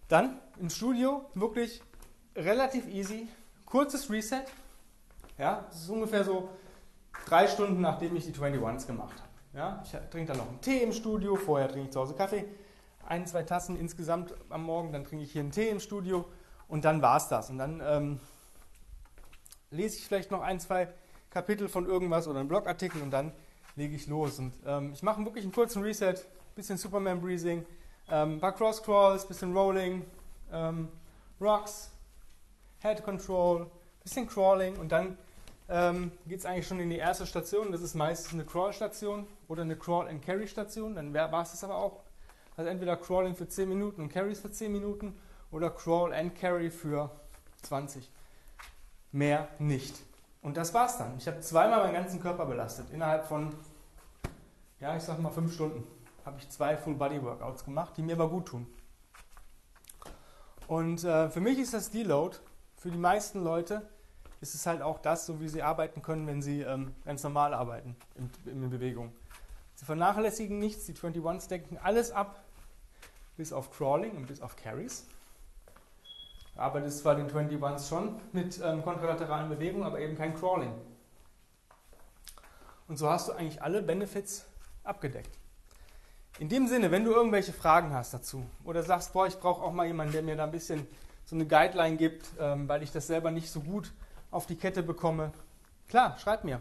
Dann 0.09 0.39
im 0.59 0.71
Studio 0.71 1.25
wirklich 1.35 1.83
relativ 2.37 2.87
easy, 2.89 3.29
kurzes 3.67 4.11
Reset. 4.11 4.45
Ja, 5.39 5.65
das 5.69 5.83
ist 5.83 5.89
ungefähr 5.91 6.25
so 6.25 6.49
drei 7.27 7.47
Stunden, 7.47 7.81
nachdem 7.81 8.15
ich 8.17 8.25
die 8.25 8.33
21s 8.33 8.87
gemacht 8.87 9.15
habe. 9.15 9.29
Ja, 9.55 9.83
ich 9.85 9.91
trinke 10.11 10.33
dann 10.33 10.39
noch 10.39 10.49
einen 10.49 10.61
Tee 10.61 10.83
im 10.83 10.93
Studio, 10.93 11.37
vorher 11.37 11.69
trinke 11.69 11.87
ich 11.87 11.93
zu 11.93 12.01
Hause 12.01 12.15
Kaffee, 12.15 12.45
ein, 13.07 13.27
zwei 13.27 13.43
Tassen 13.43 13.79
insgesamt 13.79 14.35
am 14.49 14.65
Morgen, 14.65 14.93
dann 14.93 15.05
trinke 15.05 15.25
ich 15.25 15.33
hier 15.33 15.43
einen 15.43 15.53
Tee 15.53 15.69
im 15.69 15.81
Studio 15.81 16.25
und 16.69 16.85
dann 16.85 17.03
war 17.03 17.17
es 17.17 17.29
das. 17.29 17.51
Und 17.51 17.59
dann 17.59 17.81
ähm, 17.85 18.21
lese 19.71 19.99
ich 19.99 20.07
vielleicht 20.07 20.31
noch 20.31 20.41
ein, 20.41 20.59
zwei 20.59 20.89
Kapitel 21.31 21.69
von 21.69 21.87
irgendwas 21.87 22.27
oder 22.27 22.41
einen 22.41 22.49
Blogartikel 22.49 23.03
und 23.03 23.11
dann 23.11 23.33
lege 23.77 23.95
ich 23.95 24.07
los. 24.07 24.39
Und 24.39 24.55
ähm, 24.67 24.93
ich 24.93 25.03
mache 25.03 25.25
wirklich 25.25 25.45
einen 25.45 25.53
kurzen 25.53 25.83
Reset, 25.83 26.15
bisschen 26.55 26.77
Superman 26.77 27.21
Breathing, 27.21 27.65
ähm, 28.09 28.35
ein 28.35 28.41
paar 28.41 28.53
Cross 28.53 28.83
Crawls, 28.83 29.27
bisschen 29.27 29.57
Rolling, 29.57 30.05
ähm, 30.53 30.89
Rocks, 31.41 31.91
Head 32.81 33.05
Control, 33.05 33.67
bisschen 34.05 34.29
Crawling 34.29 34.77
und 34.77 34.93
dann 34.93 35.17
ähm, 35.67 36.13
geht 36.27 36.39
es 36.39 36.45
eigentlich 36.45 36.67
schon 36.67 36.79
in 36.79 36.91
die 36.91 36.99
erste 36.99 37.27
Station. 37.27 37.73
Das 37.73 37.81
ist 37.81 37.95
meistens 37.95 38.35
eine 38.35 38.45
Crawl-Station 38.45 39.27
oder 39.49 39.63
eine 39.63 39.77
Crawl-and-Carry-Station. 39.77 40.95
Dann 40.95 41.15
war 41.15 41.43
es 41.43 41.53
das 41.53 41.65
aber 41.65 41.77
auch. 41.77 42.03
Also 42.55 42.71
entweder 42.71 42.99
Crawling 42.99 43.35
für 43.35 43.49
10 43.49 43.67
Minuten 43.67 44.03
und 44.03 44.11
Carries 44.11 44.41
für 44.41 44.53
10 44.53 44.71
Minuten 44.71 45.19
oder 45.51 45.71
Crawl 45.71 46.13
and 46.13 46.39
Carry 46.39 46.71
für 46.71 47.11
20. 47.63 48.11
Mehr 49.11 49.49
nicht. 49.59 49.97
Und 50.43 50.59
das 50.59 50.75
war's 50.75 50.99
dann. 50.99 51.17
Ich 51.17 51.27
habe 51.27 51.41
zweimal 51.41 51.83
meinen 51.83 51.95
ganzen 51.95 52.21
Körper 52.21 52.45
belastet. 52.45 52.91
Innerhalb 52.91 53.25
von, 53.25 53.55
ja, 54.81 54.95
ich 54.97 55.03
sag 55.03 55.19
mal 55.19 55.31
fünf 55.31 55.55
Stunden 55.55 55.83
habe 56.27 56.37
ich 56.39 56.49
zwei 56.51 56.77
Full-Body-Workouts 56.77 57.65
gemacht, 57.65 57.95
die 57.97 58.03
mir 58.03 58.17
aber 58.17 58.29
gut 58.29 58.47
tun. 58.49 58.67
Und 60.67 61.05
äh, 61.05 61.31
für 61.31 61.41
mich 61.41 61.59
ist 61.59 61.73
das 61.73 61.91
Deload, 61.91 62.37
für 62.77 62.91
die 62.91 62.99
meisten 62.99 63.43
Leute 63.43 63.89
ist 64.45 64.55
es 64.55 64.67
halt 64.67 64.83
auch 64.83 64.99
das, 64.99 65.25
so 65.25 65.41
wie 65.41 65.49
sie 65.49 65.63
arbeiten 65.63 66.03
können, 66.03 66.27
wenn 66.27 66.43
sie 66.43 66.61
ähm, 66.61 66.95
ganz 67.07 67.23
normal 67.23 67.55
arbeiten 67.55 67.97
in, 68.15 68.31
in 68.45 68.69
Bewegung. 68.69 69.11
Sie 69.75 69.87
vernachlässigen 69.87 70.59
nichts, 70.59 70.85
die 70.85 70.93
21s 70.93 71.49
decken 71.49 71.79
alles 71.79 72.13
ab, 72.13 72.45
bis 73.39 73.55
auf 73.55 73.71
Crawling 73.71 74.15
und 74.19 74.27
bis 74.27 74.43
auf 74.43 74.55
Carries. 74.57 75.07
Arbeitet 76.57 76.93
zwar 76.93 77.15
den 77.15 77.31
21s 77.31 77.89
schon 77.89 78.21
mit 78.33 78.61
ähm, 78.63 78.83
kontralateralen 78.83 79.49
Bewegungen, 79.49 79.87
aber 79.87 79.99
eben 80.01 80.15
kein 80.15 80.35
Crawling. 80.35 80.75
Und 82.87 82.99
so 82.99 83.09
hast 83.09 83.29
du 83.29 83.33
eigentlich 83.33 83.63
alle 83.63 83.81
Benefits 83.81 84.45
abgedeckt. 84.83 85.39
In 86.39 86.51
dem 86.51 86.69
Sinne, 86.69 86.91
wenn 86.91 87.05
du 87.05 87.13
irgendwelche 87.13 87.55
Fragen 87.55 87.95
hast 87.95 88.13
dazu 88.13 88.45
oder 88.63 88.83
sagst, 88.83 89.15
boah, 89.15 89.27
ich 89.27 89.39
brauche 89.39 89.63
auch 89.63 89.73
mal 89.73 89.87
jemanden, 89.87 90.13
der 90.13 90.23
mir 90.23 90.37
da 90.37 90.45
ein 90.45 90.51
bisschen 90.51 90.87
so 91.25 91.35
eine 91.35 91.47
Guideline 91.47 91.97
gibt, 91.97 92.27
ähm, 92.39 92.69
weil 92.69 92.83
ich 92.83 92.93
das 92.93 93.07
selber 93.07 93.31
nicht 93.31 93.51
so 93.51 93.61
gut 93.61 93.91
auf 94.35 94.47
die 94.47 94.57
Kette 94.57 94.83
bekomme, 94.83 95.33
klar, 95.89 96.17
schreib 96.19 96.45
mir. 96.45 96.61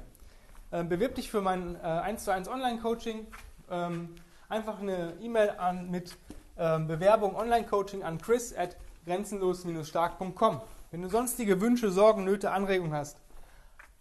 Ähm, 0.71 0.89
bewirb 0.89 1.15
dich 1.15 1.29
für 1.29 1.41
mein 1.41 1.75
äh, 1.75 1.79
1 1.79 2.23
zu 2.23 2.31
1 2.31 2.47
Online-Coaching. 2.47 3.27
Ähm, 3.69 4.15
einfach 4.49 4.79
eine 4.79 5.13
E-Mail 5.21 5.51
an 5.57 5.89
mit 5.89 6.17
ähm, 6.57 6.87
Bewerbung 6.87 7.35
Online-Coaching 7.35 8.03
an 8.03 8.19
chris 8.19 8.55
at 8.55 8.77
grenzenlos-stark.com. 9.05 10.61
Wenn 10.91 11.01
du 11.01 11.09
sonstige 11.09 11.59
Wünsche, 11.59 11.91
Sorgen, 11.91 12.23
Nöte, 12.23 12.51
Anregungen 12.51 12.93
hast, 12.93 13.17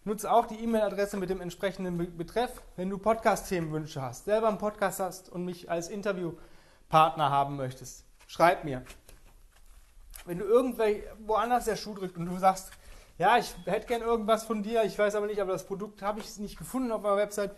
Nutze 0.05 0.29
auch 0.29 0.47
die 0.47 0.61
E-Mail-Adresse 0.61 1.15
mit 1.15 1.29
dem 1.29 1.39
entsprechenden 1.39 2.17
Betreff. 2.17 2.61
Wenn 2.75 2.89
du 2.89 2.97
Podcast-Themenwünsche 2.97 4.01
hast, 4.01 4.25
selber 4.25 4.49
einen 4.49 4.57
Podcast 4.57 4.99
hast 4.99 5.29
und 5.29 5.45
mich 5.45 5.71
als 5.71 5.87
Interviewpartner 5.87 7.29
haben 7.29 7.55
möchtest, 7.55 8.03
schreib 8.27 8.65
mir. 8.65 8.83
Wenn 10.25 10.39
du 10.39 10.43
irgendwo 10.43 10.83
woanders 11.25 11.65
der 11.65 11.77
Schuh 11.77 11.93
drückt 11.93 12.17
und 12.17 12.25
du 12.25 12.37
sagst, 12.37 12.71
ja, 13.17 13.37
ich 13.37 13.53
hätte 13.65 13.87
gern 13.87 14.01
irgendwas 14.01 14.43
von 14.43 14.63
dir, 14.63 14.83
ich 14.83 14.97
weiß 14.97 15.15
aber 15.15 15.27
nicht, 15.27 15.41
aber 15.41 15.51
das 15.51 15.65
Produkt 15.65 16.01
habe 16.01 16.19
ich 16.19 16.37
nicht 16.37 16.57
gefunden 16.57 16.91
auf 16.91 17.01
meiner 17.03 17.17
Website. 17.17 17.51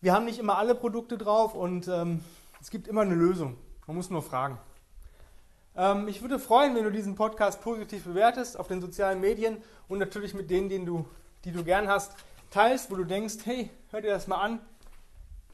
Wir 0.00 0.12
haben 0.12 0.24
nicht 0.24 0.38
immer 0.38 0.58
alle 0.58 0.74
Produkte 0.74 1.16
drauf 1.16 1.54
und 1.54 1.88
ähm, 1.88 2.22
es 2.60 2.70
gibt 2.70 2.88
immer 2.88 3.02
eine 3.02 3.14
Lösung. 3.14 3.56
Man 3.86 3.96
muss 3.96 4.10
nur 4.10 4.22
fragen. 4.22 4.58
Ähm, 5.76 6.08
ich 6.08 6.22
würde 6.22 6.38
freuen, 6.38 6.74
wenn 6.74 6.84
du 6.84 6.90
diesen 6.90 7.14
Podcast 7.14 7.62
positiv 7.62 8.04
bewertest 8.04 8.58
auf 8.58 8.66
den 8.66 8.80
sozialen 8.80 9.20
Medien 9.20 9.62
und 9.88 9.98
natürlich 9.98 10.34
mit 10.34 10.50
denen, 10.50 10.68
denen 10.68 10.86
du 10.86 11.06
die 11.44 11.52
du 11.52 11.62
gern 11.62 11.86
hast, 11.86 12.12
teilst, 12.50 12.90
wo 12.90 12.96
du 12.96 13.04
denkst, 13.04 13.36
hey, 13.44 13.70
hör 13.90 14.00
dir 14.00 14.10
das 14.10 14.26
mal 14.26 14.40
an, 14.40 14.60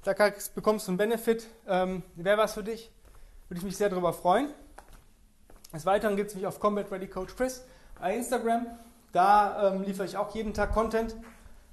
da 0.04 0.14
bekommst 0.54 0.86
du 0.86 0.92
einen 0.92 0.98
Benefit, 0.98 1.46
ähm, 1.68 2.02
wäre 2.16 2.38
was 2.38 2.54
für 2.54 2.64
dich, 2.64 2.90
würde 3.48 3.58
ich 3.58 3.64
mich 3.64 3.76
sehr 3.76 3.90
darüber 3.90 4.12
freuen. 4.12 4.48
Des 5.72 5.84
Weiteren 5.86 6.16
gibt 6.16 6.30
es 6.30 6.34
mich 6.34 6.46
auf 6.46 6.58
Combat 6.58 6.90
Ready 6.90 7.08
Coach 7.08 7.36
Chris 7.36 7.64
bei 8.00 8.16
Instagram. 8.16 8.66
Da 9.12 9.72
ähm, 9.72 9.82
liefere 9.82 10.06
ich 10.06 10.16
auch 10.16 10.34
jeden 10.34 10.54
Tag 10.54 10.72
Content. 10.72 11.14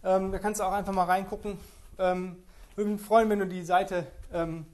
Ähm, 0.04 0.32
da 0.32 0.39
kannst 0.39 0.60
du 0.60 0.65
auch 0.65 0.73
einfach 0.73 0.93
mal 0.93 1.06
reingucken. 1.06 1.58
Ähm, 1.97 2.43
würde 2.75 2.91
mich 2.91 3.02
freuen, 3.02 3.30
wenn 3.30 3.39
du 3.39 3.47
die 3.47 3.63
Seite 3.63 4.06
ähm, 4.34 4.65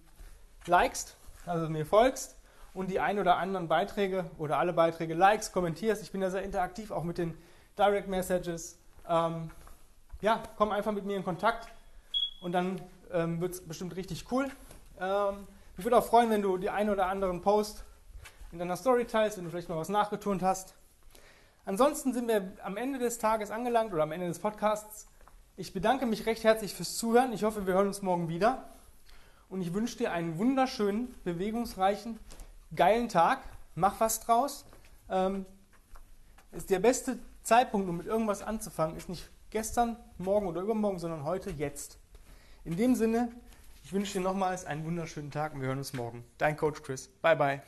likest, 0.65 1.15
also 1.45 1.69
mir 1.69 1.85
folgst 1.85 2.35
und 2.73 2.89
die 2.89 2.99
ein 2.99 3.19
oder 3.19 3.37
anderen 3.37 3.67
Beiträge 3.67 4.25
oder 4.37 4.57
alle 4.57 4.73
Beiträge 4.73 5.13
likes, 5.13 5.51
kommentierst. 5.51 6.03
Ich 6.03 6.11
bin 6.11 6.21
da 6.21 6.29
sehr 6.29 6.43
interaktiv, 6.43 6.91
auch 6.91 7.03
mit 7.03 7.17
den 7.17 7.37
Direct 7.77 8.07
Messages. 8.07 8.77
Ähm, 9.07 9.49
ja, 10.21 10.41
komm 10.57 10.71
einfach 10.71 10.91
mit 10.91 11.05
mir 11.05 11.17
in 11.17 11.23
Kontakt 11.23 11.67
und 12.41 12.51
dann 12.51 12.81
ähm, 13.11 13.41
wird 13.41 13.53
es 13.53 13.67
bestimmt 13.67 13.95
richtig 13.95 14.31
cool. 14.31 14.49
Ähm, 14.99 15.47
ich 15.77 15.83
würde 15.83 15.97
auch 15.97 16.05
freuen, 16.05 16.29
wenn 16.29 16.41
du 16.41 16.57
die 16.57 16.69
einen 16.69 16.89
oder 16.89 17.07
anderen 17.07 17.41
Post 17.41 17.83
in 18.51 18.59
deiner 18.59 18.77
Story 18.77 19.05
teilst, 19.05 19.37
wenn 19.37 19.45
du 19.45 19.51
vielleicht 19.51 19.69
mal 19.69 19.77
was 19.77 19.89
nachgeturnt 19.89 20.41
hast. 20.41 20.75
Ansonsten 21.65 22.13
sind 22.13 22.27
wir 22.27 22.51
am 22.63 22.77
Ende 22.77 22.99
des 22.99 23.17
Tages 23.17 23.49
angelangt 23.49 23.91
oder 23.91 24.03
am 24.03 24.11
Ende 24.11 24.27
des 24.27 24.37
Podcasts. 24.37 25.07
Ich 25.57 25.73
bedanke 25.73 26.05
mich 26.05 26.27
recht 26.27 26.43
herzlich 26.43 26.75
fürs 26.75 26.95
Zuhören. 26.95 27.33
Ich 27.33 27.43
hoffe, 27.43 27.65
wir 27.65 27.73
hören 27.73 27.87
uns 27.87 28.03
morgen 28.03 28.29
wieder. 28.29 28.69
Und 29.49 29.61
ich 29.61 29.73
wünsche 29.73 29.97
dir 29.97 30.11
einen 30.11 30.37
wunderschönen, 30.37 31.13
bewegungsreichen, 31.23 32.19
geilen 32.75 33.09
Tag. 33.09 33.39
Mach 33.73 33.99
was 33.99 34.19
draus. 34.19 34.65
Ähm, 35.09 35.45
ist 36.51 36.69
der 36.69 36.79
beste 36.79 37.17
Zeitpunkt, 37.41 37.89
um 37.89 37.97
mit 37.97 38.05
irgendwas 38.05 38.43
anzufangen, 38.43 38.95
ist 38.95 39.09
nicht 39.09 39.29
gestern, 39.49 39.97
morgen 40.17 40.47
oder 40.47 40.61
übermorgen, 40.61 40.99
sondern 40.99 41.23
heute, 41.23 41.49
jetzt. 41.49 41.97
In 42.63 42.77
dem 42.77 42.95
Sinne, 42.95 43.31
ich 43.83 43.91
wünsche 43.91 44.13
dir 44.13 44.21
nochmals 44.21 44.65
einen 44.65 44.85
wunderschönen 44.85 45.31
Tag 45.31 45.53
und 45.53 45.61
wir 45.61 45.67
hören 45.67 45.79
uns 45.79 45.93
morgen. 45.93 46.23
Dein 46.37 46.57
Coach 46.57 46.81
Chris. 46.83 47.07
Bye, 47.21 47.35
bye. 47.35 47.61